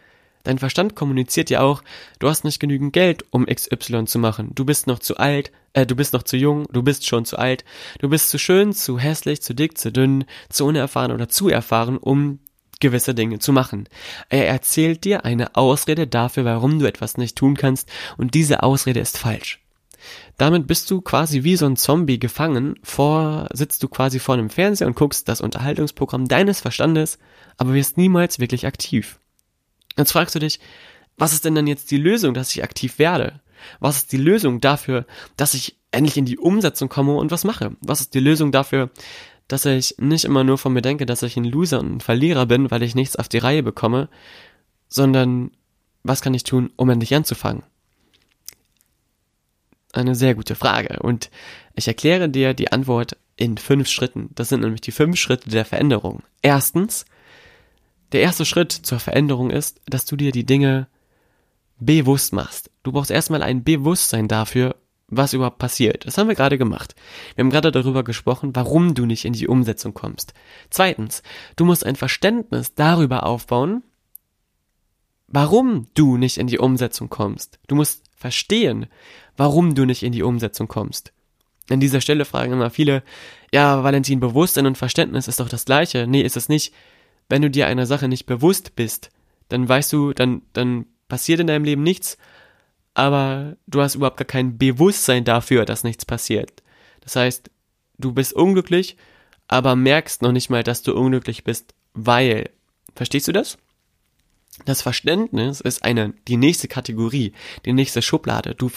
Dein 0.44 0.58
Verstand 0.58 0.96
kommuniziert 0.96 1.50
ja 1.50 1.62
auch, 1.62 1.84
du 2.20 2.30
hast 2.30 2.46
nicht 2.46 2.60
genügend 2.60 2.94
Geld, 2.94 3.26
um 3.30 3.46
XY 3.46 4.06
zu 4.06 4.20
machen. 4.20 4.52
Du 4.56 4.64
bist 4.64 4.88
noch 4.88 5.00
zu 5.00 5.18
alt, 5.18 5.52
äh, 5.74 5.86
du 5.86 5.96
bist 5.96 6.14
noch 6.14 6.24
zu 6.24 6.38
jung, 6.38 6.66
du 6.72 6.82
bist 6.82 7.06
schon 7.06 7.26
zu 7.26 7.38
alt, 7.38 7.66
du 8.00 8.08
bist 8.08 8.30
zu 8.30 8.40
schön, 8.40 8.74
zu 8.74 8.98
hässlich, 8.98 9.42
zu 9.42 9.54
dick, 9.54 9.78
zu 9.78 9.92
dünn, 9.92 10.24
zu 10.50 10.66
unerfahren 10.66 11.12
oder 11.12 11.28
zu 11.28 11.50
erfahren, 11.50 11.98
um 11.98 12.40
gewisse 12.80 13.14
Dinge 13.14 13.40
zu 13.40 13.52
machen. 13.52 13.90
Er 14.30 14.48
erzählt 14.48 15.04
dir 15.04 15.26
eine 15.26 15.56
Ausrede 15.58 16.08
dafür, 16.08 16.46
warum 16.46 16.80
du 16.80 16.86
etwas 16.86 17.18
nicht 17.18 17.38
tun 17.38 17.58
kannst, 17.58 17.90
und 18.18 18.34
diese 18.34 18.64
Ausrede 18.64 19.02
ist 19.02 19.18
falsch. 19.18 19.60
Damit 20.38 20.68
bist 20.68 20.90
du 20.92 21.02
quasi 21.02 21.44
wie 21.44 21.56
so 21.56 21.66
ein 21.66 21.76
Zombie 21.76 22.20
gefangen, 22.20 22.76
vor, 22.84 23.50
sitzt 23.54 23.84
du 23.84 23.88
quasi 23.88 24.20
vor 24.20 24.36
einem 24.36 24.50
Fernseher 24.50 24.88
und 24.88 24.96
guckst 24.96 25.28
das 25.28 25.42
Unterhaltungsprogramm 25.42 26.28
deines 26.28 26.62
Verstandes, 26.62 27.20
aber 27.58 27.74
wirst 27.74 27.98
niemals 27.98 28.40
wirklich 28.40 28.66
aktiv. 28.66 29.20
Jetzt 29.98 30.12
fragst 30.12 30.36
du 30.36 30.40
dich, 30.40 30.60
was 31.18 31.34
ist 31.34 31.46
denn 31.46 31.56
dann 31.56 31.68
jetzt 31.68 31.92
die 31.92 31.98
Lösung, 31.98 32.34
dass 32.34 32.52
ich 32.52 32.64
aktiv 32.64 33.00
werde? 33.00 33.42
Was 33.80 33.98
ist 33.98 34.12
die 34.14 34.18
Lösung 34.18 34.62
dafür, 34.62 35.06
dass 35.36 35.54
ich 35.54 35.78
endlich 35.92 36.18
in 36.18 36.26
die 36.26 36.38
Umsetzung 36.38 36.88
komme 36.88 37.16
und 37.16 37.32
was 37.32 37.44
mache? 37.44 37.76
Was 37.82 38.00
ist 38.00 38.14
die 38.14 38.22
Lösung 38.22 38.52
dafür, 38.52 38.90
dass 39.50 39.66
ich 39.66 39.96
nicht 39.98 40.26
immer 40.26 40.44
nur 40.44 40.58
von 40.58 40.72
mir 40.72 40.82
denke, 40.82 41.06
dass 41.06 41.24
ich 41.24 41.36
ein 41.36 41.44
Loser 41.44 41.80
und 41.80 41.98
ein 41.98 42.02
Verlierer 42.02 42.46
bin, 42.46 42.72
weil 42.72 42.84
ich 42.84 42.96
nichts 42.96 43.16
auf 43.16 43.28
die 43.28 43.40
Reihe 43.40 43.64
bekomme, 43.64 44.08
sondern 44.88 45.52
was 46.04 46.22
kann 46.22 46.34
ich 46.34 46.44
tun, 46.44 46.72
um 46.76 46.90
endlich 46.90 47.14
anzufangen? 47.14 47.64
Eine 49.92 50.16
sehr 50.16 50.36
gute 50.36 50.56
Frage 50.56 51.00
und 51.02 51.32
ich 51.76 51.88
erkläre 51.88 52.30
dir 52.30 52.54
die 52.54 52.72
Antwort 52.72 53.18
in 53.36 53.58
fünf 53.58 53.88
Schritten. 53.88 54.30
Das 54.36 54.50
sind 54.50 54.62
nämlich 54.62 54.82
die 54.82 54.92
fünf 54.92 55.18
Schritte 55.18 55.50
der 55.50 55.66
Veränderung. 55.66 56.22
Erstens, 56.42 57.06
der 58.12 58.22
erste 58.22 58.46
Schritt 58.46 58.72
zur 58.72 59.00
Veränderung 59.00 59.50
ist, 59.50 59.82
dass 59.88 60.06
du 60.06 60.16
dir 60.16 60.32
die 60.32 60.46
Dinge 60.46 60.88
bewusst 61.80 62.34
machst. 62.34 62.70
Du 62.84 62.92
brauchst 62.92 63.12
erstmal 63.12 63.42
ein 63.42 63.64
Bewusstsein 63.64 64.28
dafür, 64.28 64.76
was 65.08 65.34
überhaupt 65.34 65.58
passiert. 65.58 66.06
Das 66.06 66.18
haben 66.18 66.28
wir 66.28 66.36
gerade 66.36 66.58
gemacht. 66.58 66.96
Wir 67.36 67.44
haben 67.44 67.50
gerade 67.50 67.72
darüber 67.72 68.04
gesprochen, 68.04 68.56
warum 68.56 68.94
du 68.94 69.06
nicht 69.06 69.26
in 69.26 69.34
die 69.34 69.48
Umsetzung 69.48 69.94
kommst. 69.94 70.34
Zweitens, 70.70 71.24
du 71.56 71.66
musst 71.66 71.86
ein 71.86 71.96
Verständnis 71.96 72.76
darüber 72.76 73.26
aufbauen, 73.26 73.84
warum 75.28 75.88
du 75.94 76.18
nicht 76.18 76.38
in 76.38 76.48
die 76.48 76.60
Umsetzung 76.60 77.10
kommst. 77.10 77.60
Du 77.68 77.76
musst 77.76 78.04
verstehen, 78.16 78.88
warum 79.40 79.74
du 79.74 79.86
nicht 79.86 80.04
in 80.04 80.12
die 80.12 80.24
Umsetzung 80.24 80.68
kommst. 80.68 81.14
An 81.70 81.80
dieser 81.80 82.02
Stelle 82.02 82.26
fragen 82.26 82.54
immer 82.54 82.70
viele, 82.70 83.04
ja, 83.54 83.84
Valentin, 83.84 84.20
Bewusstsein 84.20 84.66
und 84.66 84.78
Verständnis 84.78 85.28
ist 85.28 85.40
doch 85.40 85.50
das 85.50 85.66
gleiche. 85.66 86.08
Nee, 86.08 86.22
ist 86.22 86.38
es 86.38 86.50
nicht. 86.50 86.74
Wenn 87.30 87.42
du 87.42 87.50
dir 87.50 87.68
einer 87.68 87.86
Sache 87.86 88.08
nicht 88.08 88.26
bewusst 88.26 88.76
bist, 88.76 89.10
dann 89.50 89.70
weißt 89.70 89.94
du, 89.94 90.14
dann, 90.14 90.42
dann 90.54 90.86
passiert 91.08 91.40
in 91.40 91.48
deinem 91.48 91.64
Leben 91.64 91.84
nichts 91.84 92.18
aber 93.00 93.56
du 93.66 93.82
hast 93.82 93.96
überhaupt 93.96 94.18
gar 94.18 94.26
kein 94.26 94.58
Bewusstsein 94.58 95.24
dafür, 95.24 95.64
dass 95.64 95.86
nichts 95.86 96.04
passiert. 96.04 96.64
Das 97.00 97.16
heißt, 97.16 97.50
du 97.98 98.12
bist 98.12 98.34
unglücklich, 98.34 98.98
aber 99.48 99.78
merkst 99.78 100.22
noch 100.22 100.34
nicht 100.34 100.50
mal, 100.50 100.64
dass 100.64 100.82
du 100.82 100.94
unglücklich 100.94 101.46
bist, 101.46 101.74
weil. 101.94 102.50
Verstehst 102.96 103.30
du 103.30 103.32
das? 103.32 103.58
Das 104.66 104.82
Verständnis 104.82 105.62
ist 105.62 105.84
eine, 105.84 106.14
die 106.28 106.36
nächste 106.36 106.68
Kategorie, 106.68 107.32
die 107.66 107.72
nächste 107.72 108.02
Schublade. 108.02 108.56
Du, 108.56 108.70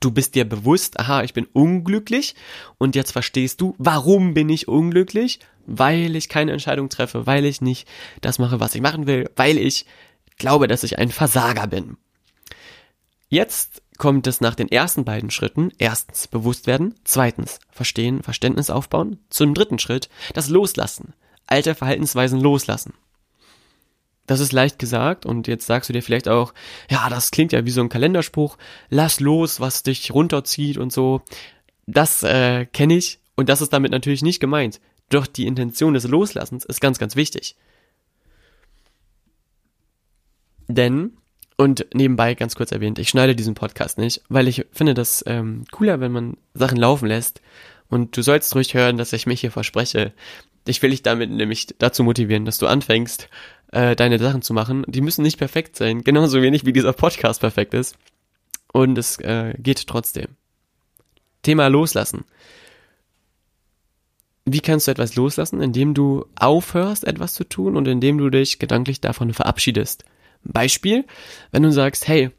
du 0.00 0.10
bist 0.10 0.34
dir 0.34 0.48
bewusst, 0.48 0.98
aha, 0.98 1.22
ich 1.22 1.34
bin 1.34 1.46
unglücklich 1.52 2.34
und 2.78 2.96
jetzt 2.96 3.12
verstehst 3.12 3.60
du, 3.60 3.74
warum 3.78 4.34
bin 4.34 4.48
ich 4.48 4.68
unglücklich? 4.68 5.40
Weil 5.66 6.14
ich 6.16 6.28
keine 6.28 6.52
Entscheidung 6.52 6.88
treffe, 6.88 7.26
weil 7.26 7.44
ich 7.44 7.60
nicht 7.60 7.88
das 8.20 8.38
mache, 8.38 8.60
was 8.60 8.74
ich 8.74 8.82
machen 8.82 9.06
will, 9.06 9.30
weil 9.36 9.58
ich 9.58 9.86
glaube, 10.36 10.68
dass 10.68 10.82
ich 10.82 10.98
ein 10.98 11.10
Versager 11.10 11.66
bin. 11.66 11.96
Jetzt 13.28 13.82
kommt 13.98 14.26
es 14.26 14.40
nach 14.40 14.54
den 14.54 14.70
ersten 14.70 15.04
beiden 15.04 15.30
Schritten, 15.30 15.70
erstens 15.78 16.28
bewusst 16.28 16.66
werden, 16.66 16.94
zweitens 17.04 17.58
verstehen, 17.70 18.22
Verständnis 18.22 18.70
aufbauen, 18.70 19.18
zum 19.30 19.54
dritten 19.54 19.78
Schritt 19.78 20.08
das 20.34 20.48
Loslassen, 20.48 21.14
alte 21.46 21.74
Verhaltensweisen 21.74 22.40
loslassen. 22.40 22.94
Das 24.26 24.40
ist 24.40 24.52
leicht 24.52 24.78
gesagt 24.78 25.26
und 25.26 25.46
jetzt 25.48 25.66
sagst 25.66 25.88
du 25.88 25.92
dir 25.92 26.02
vielleicht 26.02 26.28
auch, 26.28 26.54
ja, 26.90 27.08
das 27.10 27.30
klingt 27.30 27.52
ja 27.52 27.64
wie 27.66 27.70
so 27.70 27.82
ein 27.82 27.90
Kalenderspruch, 27.90 28.56
lass 28.88 29.20
los, 29.20 29.60
was 29.60 29.82
dich 29.82 30.12
runterzieht 30.12 30.78
und 30.78 30.92
so. 30.92 31.22
Das 31.86 32.22
äh, 32.22 32.64
kenne 32.66 32.96
ich 32.96 33.20
und 33.34 33.48
das 33.48 33.60
ist 33.60 33.72
damit 33.72 33.90
natürlich 33.90 34.22
nicht 34.22 34.40
gemeint. 34.40 34.80
Doch 35.10 35.26
die 35.26 35.46
Intention 35.46 35.94
des 35.94 36.08
Loslassens 36.08 36.64
ist 36.64 36.80
ganz, 36.80 36.98
ganz 36.98 37.16
wichtig. 37.16 37.56
Denn 40.68 41.18
und 41.56 41.86
nebenbei 41.94 42.34
ganz 42.34 42.56
kurz 42.56 42.72
erwähnt, 42.72 42.98
ich 42.98 43.08
schneide 43.08 43.36
diesen 43.36 43.54
Podcast 43.54 43.98
nicht, 43.98 44.22
weil 44.28 44.48
ich 44.48 44.66
finde 44.72 44.94
das 44.94 45.22
ähm, 45.26 45.64
cooler, 45.70 46.00
wenn 46.00 46.10
man 46.10 46.36
Sachen 46.52 46.78
laufen 46.78 47.06
lässt. 47.06 47.40
Und 47.88 48.16
du 48.16 48.22
sollst 48.22 48.54
ruhig 48.54 48.74
hören, 48.74 48.96
dass 48.96 49.12
ich 49.12 49.26
mich 49.26 49.40
hier 49.40 49.52
verspreche. 49.52 50.12
Ich 50.66 50.82
will 50.82 50.90
dich 50.90 51.02
damit 51.02 51.30
nämlich 51.30 51.68
dazu 51.78 52.02
motivieren, 52.02 52.44
dass 52.44 52.58
du 52.58 52.66
anfängst, 52.66 53.28
äh, 53.74 53.96
deine 53.96 54.18
Sachen 54.18 54.42
zu 54.42 54.54
machen. 54.54 54.84
Die 54.86 55.00
müssen 55.00 55.22
nicht 55.22 55.38
perfekt 55.38 55.76
sein, 55.76 56.04
genauso 56.04 56.40
wenig 56.40 56.64
wie 56.64 56.72
dieser 56.72 56.92
Podcast 56.92 57.40
perfekt 57.40 57.74
ist. 57.74 57.96
Und 58.72 58.96
es 58.96 59.18
äh, 59.18 59.54
geht 59.58 59.86
trotzdem. 59.86 60.28
Thema 61.42 61.68
Loslassen. 61.68 62.24
Wie 64.44 64.60
kannst 64.60 64.86
du 64.86 64.92
etwas 64.92 65.16
loslassen? 65.16 65.60
Indem 65.60 65.94
du 65.94 66.26
aufhörst, 66.36 67.04
etwas 67.04 67.34
zu 67.34 67.44
tun 67.44 67.76
und 67.76 67.88
indem 67.88 68.18
du 68.18 68.30
dich 68.30 68.58
gedanklich 68.58 69.00
davon 69.00 69.32
verabschiedest. 69.32 70.04
Beispiel, 70.44 71.04
wenn 71.50 71.62
du 71.62 71.72
sagst, 71.72 72.06
hey, 72.06 72.30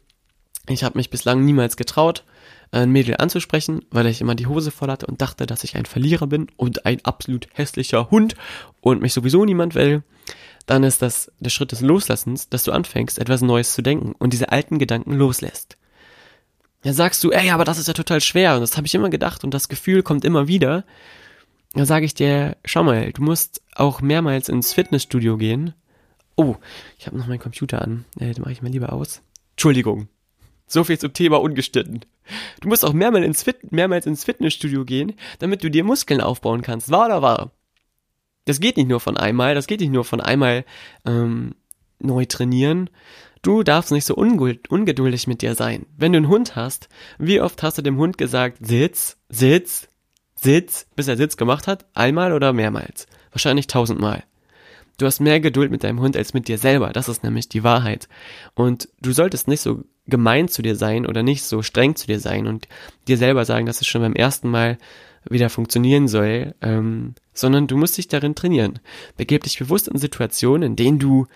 ich 0.69 0.83
habe 0.83 0.97
mich 0.97 1.09
bislang 1.09 1.43
niemals 1.43 1.77
getraut, 1.77 2.23
ein 2.71 2.91
Mädel 2.91 3.15
anzusprechen, 3.17 3.81
weil 3.91 4.07
ich 4.07 4.21
immer 4.21 4.35
die 4.35 4.47
Hose 4.47 4.71
voll 4.71 4.89
hatte 4.89 5.07
und 5.07 5.21
dachte, 5.21 5.45
dass 5.45 5.63
ich 5.63 5.75
ein 5.75 5.85
Verlierer 5.85 6.27
bin 6.27 6.47
und 6.57 6.85
ein 6.85 7.03
absolut 7.03 7.47
hässlicher 7.53 8.09
Hund 8.11 8.35
und 8.81 9.01
mich 9.01 9.13
sowieso 9.13 9.45
niemand 9.45 9.75
will, 9.75 10.03
dann 10.65 10.83
ist 10.83 11.01
das 11.01 11.31
der 11.39 11.49
Schritt 11.49 11.71
des 11.71 11.81
Loslassens, 11.81 12.49
dass 12.49 12.63
du 12.63 12.71
anfängst, 12.71 13.19
etwas 13.19 13.41
Neues 13.41 13.73
zu 13.73 13.81
denken 13.81 14.13
und 14.17 14.33
diese 14.33 14.51
alten 14.51 14.79
Gedanken 14.79 15.13
loslässt. 15.13 15.77
Dann 16.81 16.93
sagst 16.93 17.23
du, 17.23 17.31
ey, 17.31 17.49
aber 17.49 17.65
das 17.65 17.79
ist 17.79 17.87
ja 17.87 17.93
total 17.93 18.21
schwer 18.21 18.55
und 18.55 18.61
das 18.61 18.77
habe 18.77 18.87
ich 18.87 18.95
immer 18.95 19.09
gedacht 19.09 19.43
und 19.43 19.53
das 19.53 19.69
Gefühl 19.69 20.03
kommt 20.03 20.25
immer 20.25 20.47
wieder. 20.47 20.85
Dann 21.73 21.85
sage 21.85 22.05
ich 22.05 22.13
dir, 22.13 22.57
schau 22.63 22.83
mal, 22.83 23.11
du 23.11 23.21
musst 23.21 23.61
auch 23.75 24.01
mehrmals 24.01 24.49
ins 24.49 24.73
Fitnessstudio 24.73 25.37
gehen 25.37 25.73
Oh, 26.35 26.55
ich 26.99 27.07
habe 27.07 27.17
noch 27.17 27.27
meinen 27.27 27.39
Computer 27.39 27.81
an. 27.81 28.05
Äh, 28.19 28.33
den 28.33 28.41
mache 28.41 28.51
ich 28.51 28.61
mal 28.61 28.71
lieber 28.71 28.91
aus. 28.91 29.21
Entschuldigung. 29.51 30.09
So 30.67 30.83
viel 30.83 30.99
zum 30.99 31.13
Thema 31.13 31.39
ungeschnitten. 31.39 32.01
Du 32.59 32.67
musst 32.67 32.83
auch 32.83 32.93
mehrmals 32.93 33.25
ins, 33.25 33.43
Fit 33.43 33.71
mehrmals 33.71 34.05
ins 34.05 34.23
Fitnessstudio 34.23 34.83
gehen, 34.83 35.13
damit 35.39 35.63
du 35.63 35.69
dir 35.69 35.83
Muskeln 35.83 36.21
aufbauen 36.21 36.61
kannst. 36.61 36.89
Wahr 36.89 37.05
oder 37.05 37.21
wahr? 37.21 37.51
Das 38.45 38.59
geht 38.59 38.77
nicht 38.77 38.87
nur 38.87 38.99
von 38.99 39.17
einmal, 39.17 39.55
das 39.55 39.67
geht 39.67 39.81
nicht 39.81 39.91
nur 39.91 40.05
von 40.05 40.21
einmal 40.21 40.65
ähm, 41.05 41.55
neu 41.99 42.25
trainieren. 42.25 42.89
Du 43.41 43.63
darfst 43.63 43.91
nicht 43.91 44.05
so 44.05 44.15
ungeduldig 44.15 45.27
mit 45.27 45.41
dir 45.41 45.55
sein. 45.55 45.85
Wenn 45.97 46.13
du 46.13 46.17
einen 46.17 46.29
Hund 46.29 46.55
hast, 46.55 46.89
wie 47.19 47.41
oft 47.41 47.61
hast 47.61 47.77
du 47.77 47.81
dem 47.81 47.97
Hund 47.97 48.17
gesagt, 48.17 48.57
Sitz, 48.65 49.17
Sitz, 49.29 49.87
Sitz, 50.35 50.87
bis 50.95 51.07
er 51.07 51.17
Sitz 51.17 51.37
gemacht 51.37 51.67
hat? 51.67 51.85
Einmal 51.93 52.33
oder 52.33 52.53
mehrmals? 52.53 53.07
Wahrscheinlich 53.31 53.67
tausendmal. 53.67 54.23
Du 54.97 55.05
hast 55.05 55.19
mehr 55.19 55.39
Geduld 55.39 55.71
mit 55.71 55.83
deinem 55.83 55.99
Hund 55.99 56.15
als 56.15 56.33
mit 56.33 56.47
dir 56.47 56.57
selber. 56.57 56.91
Das 56.93 57.09
ist 57.09 57.23
nämlich 57.23 57.49
die 57.49 57.63
Wahrheit. 57.63 58.07
Und 58.53 58.89
du 59.01 59.11
solltest 59.11 59.47
nicht 59.47 59.61
so 59.61 59.83
gemein 60.07 60.47
zu 60.47 60.61
dir 60.61 60.75
sein 60.75 61.05
oder 61.05 61.21
nicht 61.21 61.43
so 61.43 61.61
streng 61.61 61.95
zu 61.95 62.07
dir 62.07 62.19
sein 62.19 62.47
und 62.47 62.67
dir 63.07 63.17
selber 63.17 63.43
sagen, 63.45 63.65
dass 63.65 63.81
es 63.81 63.87
schon 63.87 64.01
beim 64.01 64.13
ersten 64.13 64.49
Mal 64.49 64.77
wieder 65.29 65.49
funktionieren 65.49 66.07
soll, 66.07 66.55
ähm, 66.61 67.15
sondern 67.33 67.67
du 67.67 67.77
musst 67.77 67.97
dich 67.97 68.07
darin 68.07 68.35
trainieren. 68.35 68.79
Begeb 69.17 69.43
dich 69.43 69.59
bewusst 69.59 69.87
in 69.87 69.97
Situationen, 69.97 70.71
in 70.71 70.75
denen 70.75 70.99
du 70.99 71.27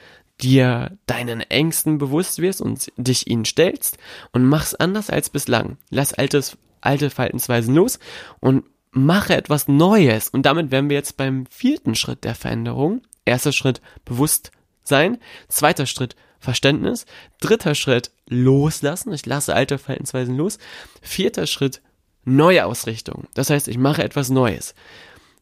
dir 0.41 0.97
deinen 1.05 1.41
Ängsten 1.41 1.97
bewusst 1.97 2.39
wirst 2.39 2.61
und 2.61 2.91
dich 2.97 3.27
ihnen 3.27 3.45
stellst 3.45 3.97
und 4.31 4.45
mach's 4.45 4.75
anders 4.75 5.09
als 5.09 5.29
bislang. 5.29 5.77
Lass 5.89 6.13
altes, 6.13 6.57
alte 6.81 7.09
Verhaltensweisen 7.09 7.75
los 7.75 7.99
und 8.39 8.63
mache 8.91 9.35
etwas 9.35 9.67
Neues. 9.67 10.29
Und 10.29 10.45
damit 10.45 10.71
wären 10.71 10.89
wir 10.89 10.97
jetzt 10.97 11.17
beim 11.17 11.45
vierten 11.47 11.95
Schritt 11.95 12.23
der 12.23 12.35
Veränderung. 12.35 13.01
Erster 13.25 13.51
Schritt 13.51 13.81
Bewusstsein, 14.05 15.17
zweiter 15.49 15.85
Schritt 15.85 16.15
Verständnis, 16.39 17.05
dritter 17.41 17.75
Schritt 17.75 18.11
Loslassen, 18.27 19.11
ich 19.13 19.25
lasse 19.25 19.53
alte 19.53 19.77
Verhaltensweisen 19.77 20.37
los, 20.37 20.57
vierter 21.01 21.47
Schritt 21.47 21.81
neue 22.25 22.65
Ausrichtung, 22.65 23.27
das 23.33 23.49
heißt, 23.49 23.67
ich 23.67 23.77
mache 23.77 24.03
etwas 24.03 24.29
Neues. 24.29 24.75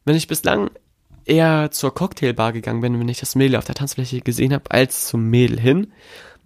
Wenn 0.05 0.15
ich 0.15 0.27
bislang 0.27 0.69
eher 1.25 1.69
zur 1.71 1.93
Cocktailbar 1.93 2.53
gegangen 2.53 2.81
bin, 2.81 2.99
wenn 2.99 3.09
ich 3.09 3.19
das 3.19 3.35
Mädel 3.35 3.57
auf 3.57 3.65
der 3.65 3.75
Tanzfläche 3.75 4.21
gesehen 4.21 4.53
habe, 4.53 4.71
als 4.71 5.07
zum 5.07 5.29
Mädel 5.29 5.59
hin, 5.59 5.91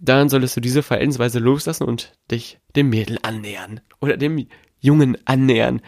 dann 0.00 0.28
solltest 0.28 0.56
du 0.56 0.60
diese 0.60 0.82
Verhaltensweise 0.82 1.38
loslassen 1.38 1.84
und 1.84 2.12
dich 2.30 2.58
dem 2.74 2.90
Mädel 2.90 3.18
annähern 3.22 3.80
oder 4.00 4.16
dem 4.16 4.46
Jungen 4.80 5.16
annähern 5.26 5.80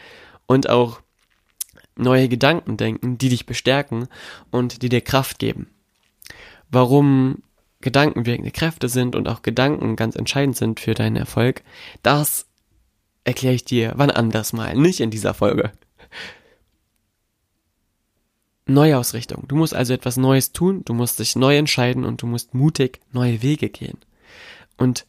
und 0.46 0.70
auch 0.70 1.00
neue 1.96 2.28
Gedanken 2.28 2.76
denken, 2.76 3.18
die 3.18 3.28
dich 3.28 3.46
bestärken 3.46 4.06
und 4.50 4.82
die 4.82 4.88
dir 4.88 5.00
Kraft 5.00 5.40
geben. 5.40 5.70
Warum 6.70 7.42
Gedanken 7.80 8.24
wirkende 8.24 8.50
Kräfte 8.50 8.88
sind 8.88 9.14
und 9.14 9.28
auch 9.28 9.42
Gedanken 9.42 9.96
ganz 9.96 10.16
entscheidend 10.16 10.56
sind 10.56 10.80
für 10.80 10.94
deinen 10.94 11.16
Erfolg, 11.16 11.62
das 12.02 12.46
erkläre 13.24 13.54
ich 13.54 13.64
dir 13.64 13.92
wann 13.96 14.10
anders 14.10 14.52
mal, 14.52 14.74
nicht 14.76 15.00
in 15.00 15.10
dieser 15.10 15.34
Folge. 15.34 15.72
Neuausrichtung. 18.66 19.44
Du 19.46 19.56
musst 19.56 19.74
also 19.74 19.92
etwas 19.92 20.16
Neues 20.16 20.52
tun, 20.52 20.82
du 20.84 20.94
musst 20.94 21.18
dich 21.18 21.36
neu 21.36 21.56
entscheiden 21.56 22.04
und 22.04 22.22
du 22.22 22.26
musst 22.26 22.54
mutig 22.54 23.00
neue 23.12 23.42
Wege 23.42 23.68
gehen. 23.68 23.98
Und 24.78 25.06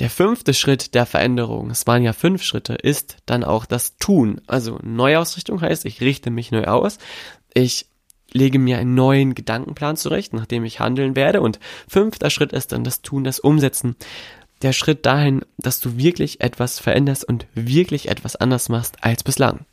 der 0.00 0.10
fünfte 0.10 0.54
Schritt 0.54 0.94
der 0.94 1.06
Veränderung, 1.06 1.70
es 1.70 1.86
waren 1.86 2.02
ja 2.02 2.12
fünf 2.12 2.42
Schritte, 2.42 2.74
ist 2.74 3.16
dann 3.26 3.44
auch 3.44 3.64
das 3.64 3.96
Tun. 3.96 4.40
Also 4.46 4.78
Neuausrichtung 4.82 5.60
heißt, 5.60 5.84
ich 5.84 6.00
richte 6.00 6.30
mich 6.30 6.50
neu 6.50 6.64
aus, 6.64 6.98
ich 7.54 7.86
lege 8.32 8.58
mir 8.58 8.78
einen 8.78 8.94
neuen 8.94 9.34
Gedankenplan 9.34 9.96
zurecht, 9.96 10.32
nachdem 10.32 10.64
ich 10.64 10.80
handeln 10.80 11.16
werde. 11.16 11.40
Und 11.40 11.58
fünfter 11.88 12.30
Schritt 12.30 12.52
ist 12.52 12.72
dann 12.72 12.84
das 12.84 13.02
Tun, 13.02 13.24
das 13.24 13.40
Umsetzen. 13.40 13.96
Der 14.62 14.72
Schritt 14.72 15.06
dahin, 15.06 15.42
dass 15.56 15.80
du 15.80 15.96
wirklich 15.96 16.40
etwas 16.40 16.78
veränderst 16.78 17.24
und 17.24 17.46
wirklich 17.54 18.08
etwas 18.08 18.36
anders 18.36 18.68
machst 18.68 19.02
als 19.02 19.22
bislang. 19.22 19.66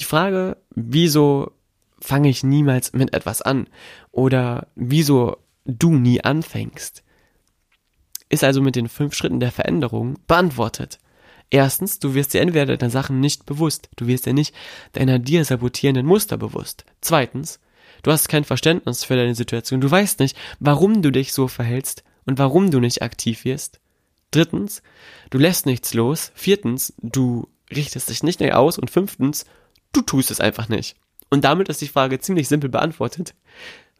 Die 0.00 0.04
Frage, 0.04 0.56
wieso 0.74 1.52
fange 2.00 2.28
ich 2.28 2.42
niemals 2.42 2.92
mit 2.92 3.14
etwas 3.14 3.40
an? 3.40 3.68
Oder 4.10 4.68
wieso 4.74 5.36
du 5.64 5.94
nie 5.94 6.22
anfängst? 6.22 7.02
Ist 8.28 8.44
also 8.44 8.60
mit 8.60 8.76
den 8.76 8.88
fünf 8.88 9.14
Schritten 9.14 9.40
der 9.40 9.52
Veränderung 9.52 10.18
beantwortet. 10.26 10.98
Erstens, 11.50 11.98
du 11.98 12.14
wirst 12.14 12.32
dir 12.32 12.40
entweder 12.40 12.76
deiner 12.76 12.90
Sachen 12.90 13.20
nicht 13.20 13.44
bewusst, 13.44 13.90
du 13.96 14.06
wirst 14.06 14.24
dir 14.24 14.32
nicht 14.32 14.54
deiner 14.92 15.18
dir 15.18 15.44
sabotierenden 15.44 16.06
Muster 16.06 16.38
bewusst. 16.38 16.86
Zweitens, 17.02 17.60
du 18.02 18.12
hast 18.12 18.28
kein 18.28 18.44
Verständnis 18.44 19.04
für 19.04 19.16
deine 19.16 19.34
Situation, 19.34 19.80
du 19.80 19.90
weißt 19.90 20.20
nicht, 20.20 20.36
warum 20.60 21.02
du 21.02 21.10
dich 21.10 21.32
so 21.32 21.48
verhältst 21.48 22.04
und 22.24 22.38
warum 22.38 22.70
du 22.70 22.80
nicht 22.80 23.02
aktiv 23.02 23.44
wirst. 23.44 23.80
Drittens, 24.30 24.82
du 25.30 25.38
lässt 25.38 25.66
nichts 25.66 25.94
los. 25.94 26.32
Viertens, 26.34 26.94
du 26.98 27.48
richtest 27.70 28.08
dich 28.08 28.22
nicht 28.22 28.40
mehr 28.40 28.58
aus. 28.58 28.78
Und 28.78 28.90
fünftens, 28.90 29.44
du 29.92 30.00
tust 30.00 30.30
es 30.30 30.40
einfach 30.40 30.68
nicht. 30.68 30.96
Und 31.30 31.44
damit 31.44 31.68
ist 31.68 31.80
die 31.80 31.88
Frage 31.88 32.18
ziemlich 32.18 32.48
simpel 32.48 32.70
beantwortet. 32.70 33.34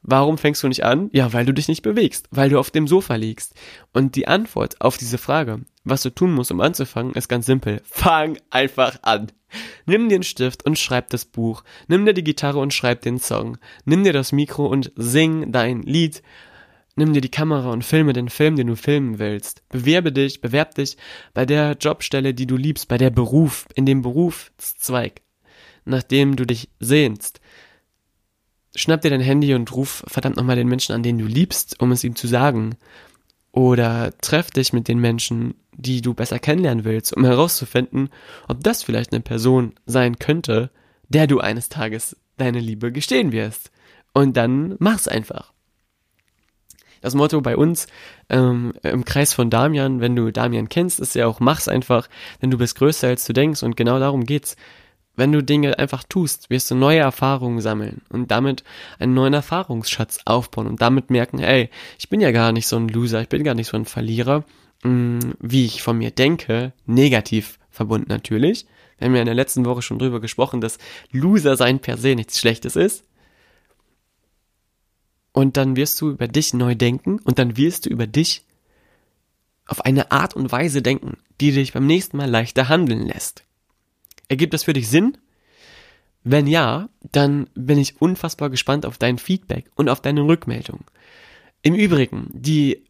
Warum 0.03 0.37
fängst 0.37 0.63
du 0.63 0.69
nicht 0.69 0.85
an? 0.85 1.11
Ja, 1.13 1.33
weil 1.33 1.47
du 1.47 1.55
dich 1.55 1.69
nicht 1.69 1.83
bewegst, 1.83 2.27
weil 2.33 2.51
du 2.51 2.59
auf 2.59 2.73
dem 2.73 2.89
Sofa 2.89 3.15
liegst. 3.15 3.55
Und 3.93 4.17
die 4.17 4.27
Antwort 4.27 4.81
auf 4.81 4.97
diese 4.97 5.17
Frage, 5.17 5.61
was 5.85 6.03
du 6.03 6.11
tun 6.11 6.33
musst, 6.33 6.51
um 6.51 6.61
anzufangen, 6.61 7.15
ist 7.15 7.29
ganz 7.29 7.47
simpel. 7.47 7.81
Fang 7.85 8.37
einfach 8.51 8.99
an. 9.03 9.31
Nimm 9.87 10.09
dir 10.09 10.17
einen 10.17 10.25
Stift 10.25 10.65
und 10.67 10.79
schreib 10.79 11.11
das 11.11 11.25
Buch. 11.25 11.63
Nimm 11.87 12.05
dir 12.05 12.15
die 12.15 12.25
Gitarre 12.25 12.59
und 12.59 12.75
schreib 12.75 13.03
den 13.03 13.19
Song. 13.19 13.59
Nimm 13.85 14.03
dir 14.03 14.13
das 14.13 14.33
Mikro 14.33 14.67
und 14.67 14.91
sing 14.97 15.53
dein 15.53 15.83
Lied. 15.83 16.23
Nimm 16.97 17.13
dir 17.13 17.21
die 17.21 17.31
Kamera 17.31 17.71
und 17.71 17.85
filme 17.85 18.13
den 18.13 18.29
Film, 18.29 18.57
den 18.57 18.67
du 18.67 18.77
filmen 18.77 19.19
willst. 19.19 19.63
Bewerbe 19.69 20.11
dich, 20.11 20.41
bewerb 20.41 20.75
dich 20.75 20.97
bei 21.33 21.47
der 21.47 21.77
Jobstelle, 21.79 22.35
die 22.35 22.47
du 22.47 22.57
liebst, 22.57 22.89
bei 22.89 22.99
der 22.99 23.11
Beruf, 23.11 23.67
in 23.75 23.87
dem 23.87 24.03
Berufszweig, 24.03 25.23
nach 25.85 26.03
dem 26.03 26.35
du 26.35 26.45
dich 26.45 26.71
sehnst 26.81 27.42
schnapp 28.75 29.03
dir 29.03 29.11
dein 29.11 29.21
Handy 29.21 29.55
und 29.55 29.73
ruf 29.75 30.05
verdammt 30.07 30.37
nochmal 30.37 30.57
den 30.57 30.69
Menschen 30.69 30.95
an, 30.95 31.03
den 31.03 31.19
du 31.19 31.27
liebst, 31.27 31.81
um 31.81 31.93
es 31.93 32.05
ihm 32.05 32.17
zu 32.17 32.27
sagen. 32.27 32.77
Oder 33.53 34.13
treff 34.21 34.51
dich 34.51 34.73
mit 34.73 34.89
den 34.89 34.99
Menschen, 34.99 35.55
die 35.77 36.01
du 36.01 36.15
besser 36.15 36.39
kennenlernen 36.39 36.85
willst, 36.85 37.15
um 37.15 37.25
herauszufinden, 37.25 38.09
ob 38.49 38.63
das 38.63 38.83
vielleicht 38.83 39.13
eine 39.13 39.21
Person 39.21 39.75
sein 39.85 40.19
könnte, 40.19 40.71
der 41.09 41.27
du 41.27 41.41
eines 41.41 41.69
Tages 41.69 42.17
deine 42.39 42.61
Liebe 42.61 42.93
gestehen 42.93 43.33
wirst. 43.33 43.71
Und 44.15 44.37
dann 44.37 44.77
mach's 44.79 45.09
einfach. 45.09 45.53
Das 47.03 47.15
Motto 47.15 47.41
bei 47.41 47.57
uns 47.57 47.89
ähm, 48.29 48.73
im 48.83 49.05
Kreis 49.05 49.35
von 49.35 49.51
Damian, 49.51 50.01
wenn 50.01 50.15
du 50.15 50.31
Damian 50.31 50.69
kennst, 50.69 51.01
ist 51.01 51.15
ja 51.15 51.27
auch 51.27 51.41
mach's 51.41 51.69
einfach, 51.69 52.09
denn 52.41 52.51
du 52.51 52.59
bist 52.59 52.77
größer 52.77 53.09
als 53.09 53.25
du 53.27 53.33
denkst 53.33 53.63
und 53.63 53.77
genau 53.77 53.99
darum 53.99 54.25
geht's 54.25 54.57
wenn 55.15 55.33
du 55.33 55.43
Dinge 55.43 55.79
einfach 55.79 56.05
tust, 56.05 56.49
wirst 56.49 56.71
du 56.71 56.75
neue 56.75 57.01
Erfahrungen 57.01 57.61
sammeln 57.61 58.03
und 58.09 58.31
damit 58.31 58.65
einen 58.99 59.15
neuen 59.15 59.35
Erfahrungsschatz 59.35 60.21
aufbauen 60.25 60.67
und 60.67 60.81
damit 60.81 61.11
merken, 61.11 61.39
ey, 61.39 61.69
ich 61.99 62.09
bin 62.09 62.21
ja 62.21 62.31
gar 62.31 62.53
nicht 62.53 62.67
so 62.67 62.77
ein 62.77 62.89
Loser, 62.89 63.21
ich 63.21 63.29
bin 63.29 63.45
gar 63.45 63.55
nicht 63.55 63.69
so 63.69 63.77
ein 63.77 63.85
Verlierer, 63.85 64.45
mm, 64.85 65.19
wie 65.41 65.67
ich 65.67 65.83
von 65.83 65.99
mir 65.99 66.11
denke, 66.11 66.73
negativ 66.87 67.59
verbunden 67.71 68.09
natürlich. 68.09 68.67
Wir 68.99 69.07
haben 69.07 69.15
ja 69.15 69.21
in 69.21 69.27
der 69.27 69.35
letzten 69.35 69.65
Woche 69.65 69.83
schon 69.83 69.99
drüber 69.99 70.21
gesprochen, 70.21 70.61
dass 70.61 70.79
Loser 71.11 71.57
sein 71.57 71.81
per 71.81 71.99
se 71.99 72.15
nichts 72.15 72.39
Schlechtes 72.39 72.77
ist. 72.77 73.05
Und 75.33 75.57
dann 75.57 75.77
wirst 75.77 76.01
du 76.01 76.11
über 76.11 76.29
dich 76.29 76.55
neu 76.55 76.75
denken 76.75 77.19
und 77.19 77.39
dann 77.39 77.57
wirst 77.57 77.87
du 77.87 77.91
über 77.91 78.07
dich 78.07 78.45
auf 79.67 79.85
eine 79.85 80.11
Art 80.11 80.35
und 80.35 80.53
Weise 80.53 80.83
denken, 80.83 81.17
die 81.41 81.53
dich 81.53 81.73
beim 81.73 81.87
nächsten 81.87 82.17
Mal 82.17 82.29
leichter 82.29 82.69
handeln 82.69 83.07
lässt. 83.07 83.45
Ergibt 84.29 84.55
das 84.55 84.65
für 84.65 84.73
dich 84.73 84.89
Sinn? 84.89 85.19
Wenn 86.25 86.47
ja, 86.47 86.89
dann 87.11 87.49
bin 87.55 87.79
ich 87.79 88.01
unfassbar 88.01 88.51
gespannt 88.51 88.87
auf 88.87 88.99
dein 88.99 89.19
Feedback 89.19 89.71
und 89.75 89.89
auf 89.89 90.01
deine 90.01 90.23
Rückmeldung. 90.23 90.85
Im 91.63 91.75
Übrigen, 91.75 92.29
die 92.33 92.85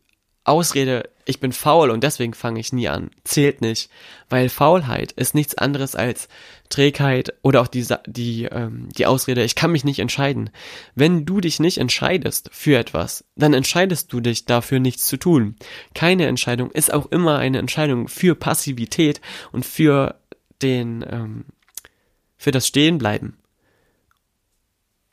Ausrede, 0.45 1.09
ich 1.25 1.39
bin 1.39 1.53
faul 1.53 1.91
und 1.91 2.03
deswegen 2.03 2.35
fange 2.35 2.59
ich 2.59 2.73
nie 2.73 2.89
an, 2.89 3.11
zählt 3.23 3.61
nicht, 3.61 3.91
weil 4.29 4.49
Faulheit 4.49 5.13
ist 5.13 5.37
nichts 5.37 5.57
anderes 5.57 5.95
als 5.95 6.29
Trägheit 6.69 7.33
oder 7.43 7.61
auch 7.61 7.69
die, 7.69 7.87
die, 8.07 8.45
ähm, 8.47 8.89
die 8.97 9.07
Ausrede, 9.07 9.45
ich 9.45 9.55
kann 9.55 9.71
mich 9.71 9.85
nicht 9.85 10.01
entscheiden. 10.01 10.51
Wenn 10.97 11.25
du 11.25 11.41
dich 11.41 11.61
nicht 11.61 11.79
entscheidest 11.79 12.51
für 12.53 12.77
etwas, 12.77 13.25
dann 13.37 13.55
entscheidest 13.55 14.13
du 14.13 14.19
dich 14.19 14.45
dafür 14.45 14.81
nichts 14.81 15.07
zu 15.07 15.17
tun. 15.17 15.55
Keine 15.95 16.27
Entscheidung 16.27 16.73
ist 16.73 16.93
auch 16.93 17.07
immer 17.13 17.39
eine 17.39 17.59
Entscheidung 17.59 18.09
für 18.09 18.35
Passivität 18.35 19.21
und 19.53 19.65
für 19.65 20.22
den, 20.63 21.05
ähm, 21.09 21.45
für 22.37 22.51
das 22.51 22.67
Stehenbleiben. 22.67 23.39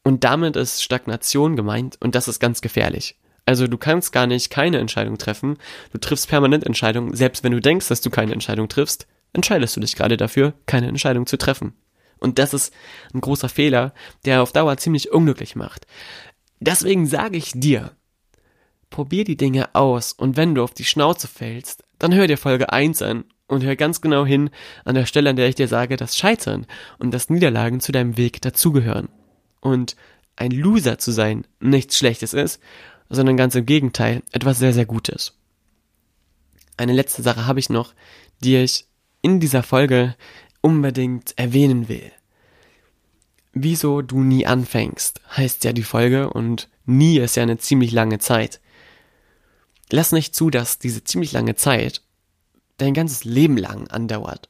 Und 0.03 0.23
damit 0.23 0.55
ist 0.55 0.83
Stagnation 0.83 1.55
gemeint 1.55 1.97
und 1.99 2.15
das 2.15 2.27
ist 2.27 2.39
ganz 2.39 2.61
gefährlich. 2.61 3.17
Also 3.45 3.67
du 3.67 3.77
kannst 3.77 4.11
gar 4.11 4.27
nicht 4.27 4.49
keine 4.49 4.77
Entscheidung 4.77 5.17
treffen, 5.17 5.57
du 5.91 5.97
triffst 5.97 6.27
permanent 6.29 6.65
Entscheidungen, 6.65 7.15
selbst 7.15 7.43
wenn 7.43 7.51
du 7.51 7.59
denkst, 7.59 7.87
dass 7.87 8.01
du 8.01 8.09
keine 8.09 8.33
Entscheidung 8.33 8.69
triffst, 8.69 9.07
entscheidest 9.33 9.75
du 9.75 9.81
dich 9.81 9.95
gerade 9.95 10.17
dafür, 10.17 10.53
keine 10.65 10.87
Entscheidung 10.87 11.25
zu 11.25 11.37
treffen. 11.37 11.73
Und 12.19 12.37
das 12.37 12.53
ist 12.53 12.73
ein 13.13 13.21
großer 13.21 13.49
Fehler, 13.49 13.93
der 14.25 14.41
auf 14.41 14.51
Dauer 14.51 14.77
ziemlich 14.77 15.11
unglücklich 15.11 15.55
macht. 15.55 15.87
Deswegen 16.59 17.07
sage 17.07 17.37
ich 17.37 17.53
dir, 17.55 17.91
probier 18.89 19.23
die 19.23 19.37
Dinge 19.37 19.73
aus 19.73 20.13
und 20.13 20.37
wenn 20.37 20.55
du 20.55 20.63
auf 20.63 20.73
die 20.73 20.85
Schnauze 20.85 21.27
fällst, 21.27 21.83
dann 21.97 22.13
hör 22.13 22.27
dir 22.27 22.37
Folge 22.37 22.71
1 22.71 23.01
an 23.01 23.25
und 23.49 23.63
hör 23.63 23.75
ganz 23.75 23.99
genau 23.99 24.25
hin 24.25 24.49
an 24.85 24.95
der 24.95 25.05
Stelle, 25.05 25.29
an 25.29 25.35
der 25.35 25.49
ich 25.49 25.55
dir 25.55 25.67
sage, 25.67 25.97
dass 25.97 26.15
Scheitern 26.15 26.65
und 26.99 27.11
dass 27.11 27.29
Niederlagen 27.29 27.81
zu 27.81 27.91
deinem 27.91 28.15
Weg 28.15 28.41
dazugehören. 28.41 29.09
Und 29.59 29.95
ein 30.35 30.51
Loser 30.51 30.99
zu 30.99 31.11
sein 31.11 31.45
nichts 31.59 31.97
Schlechtes 31.97 32.33
ist, 32.33 32.61
sondern 33.09 33.37
ganz 33.37 33.55
im 33.55 33.65
Gegenteil 33.65 34.21
etwas 34.31 34.59
sehr, 34.59 34.71
sehr 34.71 34.85
Gutes. 34.85 35.33
Eine 36.77 36.93
letzte 36.93 37.23
Sache 37.23 37.47
habe 37.47 37.59
ich 37.59 37.69
noch, 37.69 37.93
die 38.39 38.55
ich 38.55 38.85
in 39.21 39.39
dieser 39.39 39.63
Folge 39.63 40.15
unbedingt 40.61 41.37
erwähnen 41.37 41.89
will. 41.89 42.11
Wieso 43.51 44.03
du 44.03 44.21
nie 44.21 44.45
anfängst, 44.45 45.21
heißt 45.35 45.63
ja 45.63 45.73
die 45.73 45.83
Folge 45.83 46.29
und 46.29 46.69
nie 46.85 47.17
ist 47.17 47.35
ja 47.35 47.43
eine 47.43 47.57
ziemlich 47.57 47.91
lange 47.91 48.19
Zeit. 48.19 48.61
Lass 49.91 50.11
nicht 50.11 50.35
zu, 50.35 50.51
dass 50.51 50.77
diese 50.77 51.03
ziemlich 51.03 51.31
lange 51.31 51.55
Zeit 51.55 52.03
dein 52.81 52.93
ganzes 52.93 53.23
Leben 53.23 53.57
lang 53.57 53.87
andauert. 53.87 54.49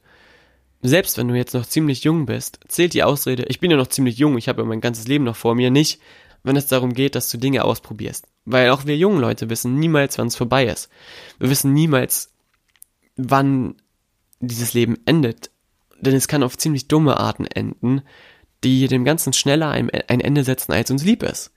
Selbst 0.82 1.18
wenn 1.18 1.28
du 1.28 1.34
jetzt 1.34 1.52
noch 1.52 1.66
ziemlich 1.66 2.04
jung 2.04 2.24
bist, 2.24 2.60
zählt 2.68 2.94
die 2.94 3.02
Ausrede, 3.02 3.44
ich 3.48 3.60
bin 3.60 3.70
ja 3.70 3.76
noch 3.76 3.88
ziemlich 3.88 4.16
jung, 4.16 4.38
ich 4.38 4.48
habe 4.48 4.62
ja 4.62 4.68
mein 4.68 4.80
ganzes 4.80 5.06
Leben 5.06 5.24
noch 5.24 5.36
vor 5.36 5.54
mir, 5.54 5.70
nicht, 5.70 6.00
wenn 6.42 6.56
es 6.56 6.68
darum 6.68 6.94
geht, 6.94 7.14
dass 7.14 7.28
du 7.28 7.36
Dinge 7.36 7.64
ausprobierst. 7.64 8.26
Weil 8.46 8.70
auch 8.70 8.86
wir 8.86 8.96
jungen 8.96 9.20
Leute 9.20 9.50
wissen 9.50 9.78
niemals, 9.78 10.16
wann 10.16 10.28
es 10.28 10.36
vorbei 10.36 10.64
ist. 10.66 10.88
Wir 11.38 11.50
wissen 11.50 11.74
niemals, 11.74 12.32
wann 13.16 13.76
dieses 14.40 14.72
Leben 14.72 14.96
endet. 15.04 15.50
Denn 16.00 16.14
es 16.14 16.28
kann 16.28 16.42
auf 16.42 16.56
ziemlich 16.56 16.88
dumme 16.88 17.18
Arten 17.18 17.44
enden, 17.44 18.00
die 18.64 18.88
dem 18.88 19.04
Ganzen 19.04 19.34
schneller 19.34 19.68
ein, 19.68 19.90
Ende 19.90 20.44
setzen, 20.44 20.72
als 20.72 20.90
uns 20.90 21.04
lieb 21.04 21.22
ist. 21.22 21.52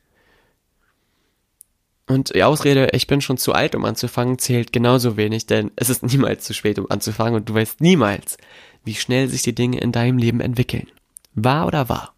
Und 2.08 2.36
die 2.36 2.44
Ausrede, 2.44 2.90
ich 2.92 3.08
bin 3.08 3.22
schon 3.22 3.38
zu 3.38 3.54
alt, 3.54 3.76
um 3.76 3.86
anzufangen, 3.86 4.38
zählt 4.38 4.74
genauso 4.74 5.16
wenig, 5.16 5.46
denn 5.46 5.72
es 5.76 5.90
ist 5.90 6.04
niemals 6.04 6.44
zu 6.44 6.54
spät, 6.54 6.78
um 6.78 6.90
anzufangen 6.90 7.36
und 7.36 7.48
du 7.48 7.54
weißt 7.54 7.80
niemals, 7.82 8.38
wie 8.84 8.96
schnell 8.96 9.30
sich 9.30 9.42
die 9.42 9.56
Dinge 9.56 9.80
in 9.80 9.92
deinem 9.92 10.18
Leben 10.18 10.42
entwickeln. 10.42 10.88
Wahr 11.34 11.68
oder 11.68 11.88
wahr? 11.88 12.14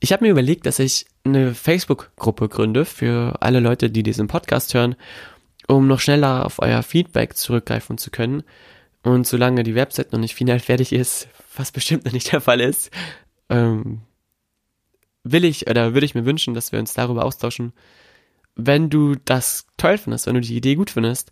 Ich 0.00 0.12
habe 0.12 0.24
mir 0.24 0.30
überlegt, 0.30 0.64
dass 0.64 0.78
ich 0.78 1.06
eine 1.24 1.54
Facebook-Gruppe 1.54 2.48
gründe 2.48 2.84
für 2.84 3.36
alle 3.40 3.60
Leute, 3.60 3.90
die 3.90 4.02
diesen 4.02 4.28
Podcast 4.28 4.72
hören, 4.72 4.94
um 5.66 5.86
noch 5.86 6.00
schneller 6.00 6.46
auf 6.46 6.60
euer 6.60 6.82
Feedback 6.82 7.36
zurückgreifen 7.36 7.98
zu 7.98 8.10
können. 8.10 8.44
Und 9.02 9.26
solange 9.26 9.62
die 9.62 9.74
Website 9.74 10.12
noch 10.12 10.20
nicht 10.20 10.34
final 10.34 10.60
fertig 10.60 10.92
ist, 10.92 11.28
was 11.56 11.72
bestimmt 11.72 12.04
noch 12.04 12.12
nicht 12.12 12.32
der 12.32 12.40
Fall 12.40 12.60
ist, 12.60 12.90
ähm, 13.50 14.02
will 15.32 15.44
ich 15.44 15.68
oder 15.68 15.94
würde 15.94 16.06
ich 16.06 16.14
mir 16.14 16.24
wünschen, 16.24 16.54
dass 16.54 16.72
wir 16.72 16.78
uns 16.78 16.94
darüber 16.94 17.24
austauschen. 17.24 17.72
Wenn 18.54 18.90
du 18.90 19.14
das 19.24 19.66
toll 19.76 19.98
findest, 19.98 20.26
wenn 20.26 20.34
du 20.34 20.40
die 20.40 20.56
Idee 20.56 20.74
gut 20.74 20.90
findest, 20.90 21.30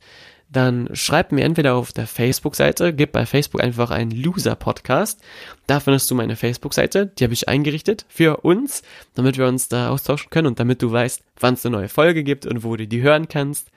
dann 0.49 0.89
schreib 0.93 1.33
mir 1.33 1.43
entweder 1.43 1.75
auf 1.75 1.93
der 1.93 2.07
Facebook-Seite, 2.07 2.95
gib 2.95 3.13
bei 3.13 3.27
Facebook 3.27 3.63
einfach 3.63 3.91
einen 3.91 4.13
Loser-Podcast. 4.13 5.21
Da 5.67 5.81
findest 5.81 6.11
du 6.11 6.15
meine 6.15 6.37
Facebook-Seite, 6.37 7.07
die 7.07 7.25
habe 7.25 7.35
ich 7.35 7.49
eingerichtet 7.49 8.07
für 8.09 8.39
uns, 8.39 8.83
damit 9.15 9.39
wir 9.39 9.47
uns 9.47 9.69
da 9.69 9.91
austauschen 9.91 10.31
können 10.31 10.47
und 10.47 10.61
damit 10.61 10.83
du 10.83 10.93
weißt, 10.93 11.23
wann 11.41 11.55
es 11.55 11.67
eine 11.67 11.77
neue 11.77 11.89
Folge 11.89 12.23
gibt 12.23 12.47
und 12.47 12.63
wo 12.63 12.77
du 12.77 12.87
die 12.87 13.03
hören 13.03 13.29
kannst. 13.29 13.71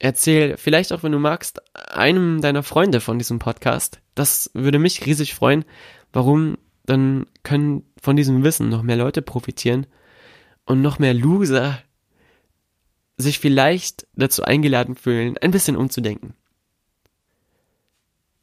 Erzähl 0.00 0.56
vielleicht 0.56 0.92
auch, 0.92 1.04
wenn 1.04 1.12
du 1.12 1.20
magst, 1.20 1.62
einem 1.76 2.40
deiner 2.40 2.64
Freunde 2.64 3.00
von 3.00 3.18
diesem 3.18 3.38
Podcast. 3.38 4.00
Das 4.16 4.50
würde 4.54 4.80
mich 4.80 5.06
riesig 5.06 5.34
freuen. 5.34 5.64
Warum? 6.12 6.58
Dann 6.84 7.26
können 7.42 7.84
von 8.00 8.16
diesem 8.16 8.42
Wissen 8.44 8.68
noch 8.68 8.82
mehr 8.82 8.96
Leute 8.96 9.22
profitieren 9.22 9.86
und 10.64 10.82
noch 10.82 10.98
mehr 10.98 11.14
Loser 11.14 11.78
sich 13.16 13.38
vielleicht 13.38 14.06
dazu 14.14 14.42
eingeladen 14.42 14.96
fühlen, 14.96 15.38
ein 15.38 15.50
bisschen 15.50 15.76
umzudenken. 15.76 16.34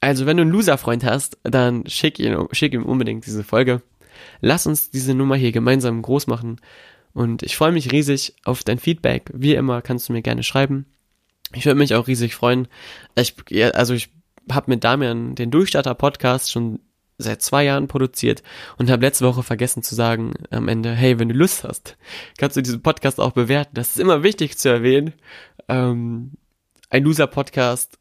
Also, 0.02 0.26
wenn 0.26 0.38
du 0.38 0.42
einen 0.42 0.52
Loser-Freund 0.52 1.04
hast, 1.04 1.38
dann 1.44 1.86
schick, 1.88 2.20
ihn, 2.20 2.48
schick 2.52 2.74
ihm 2.74 2.86
unbedingt 2.86 3.26
diese 3.26 3.44
Folge. 3.44 3.82
Lass 4.40 4.66
uns 4.66 4.92
diese 4.92 5.14
Nummer 5.14 5.36
hier 5.36 5.52
gemeinsam 5.52 6.02
groß 6.02 6.28
machen. 6.28 6.62
Und 7.14 7.44
ich 7.44 7.58
freue 7.58 7.72
mich 7.72 7.92
riesig 7.92 8.36
auf 8.46 8.64
dein 8.64 8.80
Feedback. 8.80 9.30
Wie 9.34 9.56
immer 9.56 9.82
kannst 9.82 10.08
du 10.08 10.14
mir 10.14 10.22
gerne 10.22 10.44
schreiben. 10.44 10.86
Ich 11.54 11.66
würde 11.66 11.80
mich 11.80 11.96
auch 11.96 12.08
riesig 12.08 12.36
freuen. 12.36 12.68
Ich, 13.16 13.36
also 13.76 13.94
ich 13.94 14.10
habe 14.50 14.72
mit 14.72 14.84
Damian 14.84 15.36
den 15.36 15.52
Durchstarter-Podcast 15.52 16.52
schon 16.52 16.80
seit 17.20 17.42
zwei 17.42 17.66
Jahren 17.66 17.88
produziert 17.88 18.42
und 18.78 18.90
habe 18.90 19.06
letzte 19.06 19.26
Woche 19.26 19.44
vergessen 19.44 19.84
zu 19.84 19.94
sagen 19.94 20.34
am 20.50 20.68
Ende, 20.68 20.94
hey, 20.94 21.20
wenn 21.20 21.30
du 21.30 21.36
Lust 21.36 21.64
hast, 21.64 21.98
kannst 22.38 22.58
du 22.58 22.62
diesen 22.64 22.82
Podcast 22.82 23.20
auch 23.20 23.34
bewerten. 23.34 23.76
Das 23.76 23.90
ist 23.90 24.00
immer 24.00 24.24
wichtig 24.24 24.58
zu 24.58 24.70
erwähnen. 24.70 25.14
Ähm, 25.68 26.32
ein 26.90 27.04
Loser-Podcast 27.04 28.00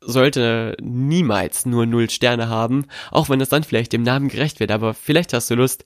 sollte 0.00 0.76
niemals 0.80 1.66
nur 1.66 1.86
null 1.86 2.08
Sterne 2.08 2.48
haben, 2.48 2.86
auch 3.10 3.28
wenn 3.28 3.40
es 3.40 3.48
dann 3.48 3.64
vielleicht 3.64 3.92
dem 3.92 4.02
Namen 4.02 4.28
gerecht 4.28 4.60
wird. 4.60 4.70
Aber 4.70 4.94
vielleicht 4.94 5.32
hast 5.32 5.50
du 5.50 5.54
Lust, 5.54 5.84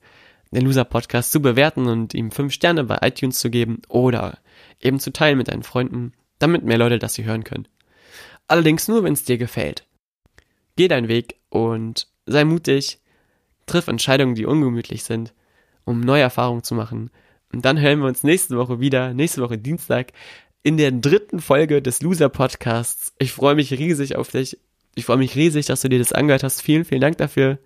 den 0.51 0.65
Loser-Podcast 0.65 1.31
zu 1.31 1.41
bewerten 1.41 1.87
und 1.87 2.13
ihm 2.13 2.31
fünf 2.31 2.53
Sterne 2.53 2.83
bei 2.83 2.99
iTunes 3.01 3.39
zu 3.39 3.49
geben 3.49 3.81
oder 3.89 4.37
eben 4.79 4.99
zu 4.99 5.11
teilen 5.11 5.37
mit 5.37 5.49
deinen 5.49 5.63
Freunden, 5.63 6.13
damit 6.39 6.63
mehr 6.63 6.77
Leute 6.77 6.99
das 6.99 7.15
hier 7.15 7.25
hören 7.25 7.43
können. 7.43 7.67
Allerdings 8.47 8.87
nur, 8.87 9.03
wenn 9.03 9.13
es 9.13 9.23
dir 9.23 9.37
gefällt. 9.37 9.86
Geh 10.77 10.87
deinen 10.87 11.09
Weg 11.09 11.35
und 11.49 12.07
sei 12.25 12.45
mutig, 12.45 12.99
triff 13.65 13.87
Entscheidungen, 13.87 14.35
die 14.35 14.45
ungemütlich 14.45 15.03
sind, 15.03 15.33
um 15.83 15.99
neue 15.99 16.21
Erfahrungen 16.21 16.63
zu 16.63 16.75
machen. 16.75 17.09
Und 17.51 17.65
dann 17.65 17.79
hören 17.79 17.99
wir 17.99 18.07
uns 18.07 18.23
nächste 18.23 18.57
Woche 18.57 18.79
wieder, 18.79 19.13
nächste 19.13 19.41
Woche 19.41 19.57
Dienstag, 19.57 20.13
in 20.63 20.77
der 20.77 20.91
dritten 20.91 21.39
Folge 21.39 21.81
des 21.81 22.01
Loser 22.01 22.29
Podcasts. 22.29 23.13
Ich 23.19 23.31
freue 23.31 23.55
mich 23.55 23.71
riesig 23.71 24.15
auf 24.15 24.29
dich. 24.29 24.59
Ich 24.95 25.05
freue 25.05 25.17
mich 25.17 25.35
riesig, 25.35 25.65
dass 25.65 25.81
du 25.81 25.89
dir 25.89 25.99
das 25.99 26.13
angehört 26.13 26.43
hast. 26.43 26.61
Vielen, 26.61 26.85
vielen 26.85 27.01
Dank 27.01 27.17
dafür. 27.17 27.57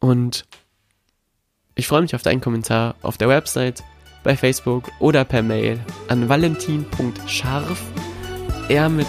Und 0.00 0.46
ich 1.74 1.86
freue 1.86 2.02
mich 2.02 2.14
auf 2.14 2.22
deinen 2.22 2.40
Kommentar 2.40 2.94
auf 3.02 3.18
der 3.18 3.28
Website, 3.28 3.82
bei 4.22 4.36
Facebook 4.36 4.90
oder 5.00 5.24
per 5.24 5.42
Mail 5.42 5.80
an 6.08 6.28
valentin.scharf, 6.28 7.82
r 8.68 8.88
mit, 8.88 9.08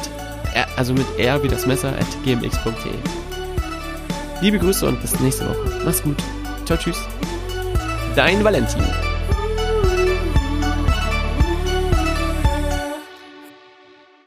also 0.76 0.94
mit 0.94 1.06
r 1.18 1.42
wie 1.44 1.48
das 1.48 1.66
Messer, 1.66 1.90
at 1.90 2.24
gmx.de. 2.24 2.94
Liebe 4.42 4.58
Grüße 4.58 4.88
und 4.88 5.02
bis 5.02 5.20
nächste 5.20 5.48
Woche. 5.48 5.82
Mach's 5.86 6.02
gut. 6.02 6.18
Ciao, 6.66 6.78
tschüss. 6.78 6.98
Dein 8.16 8.44
Valentin. 8.44 8.82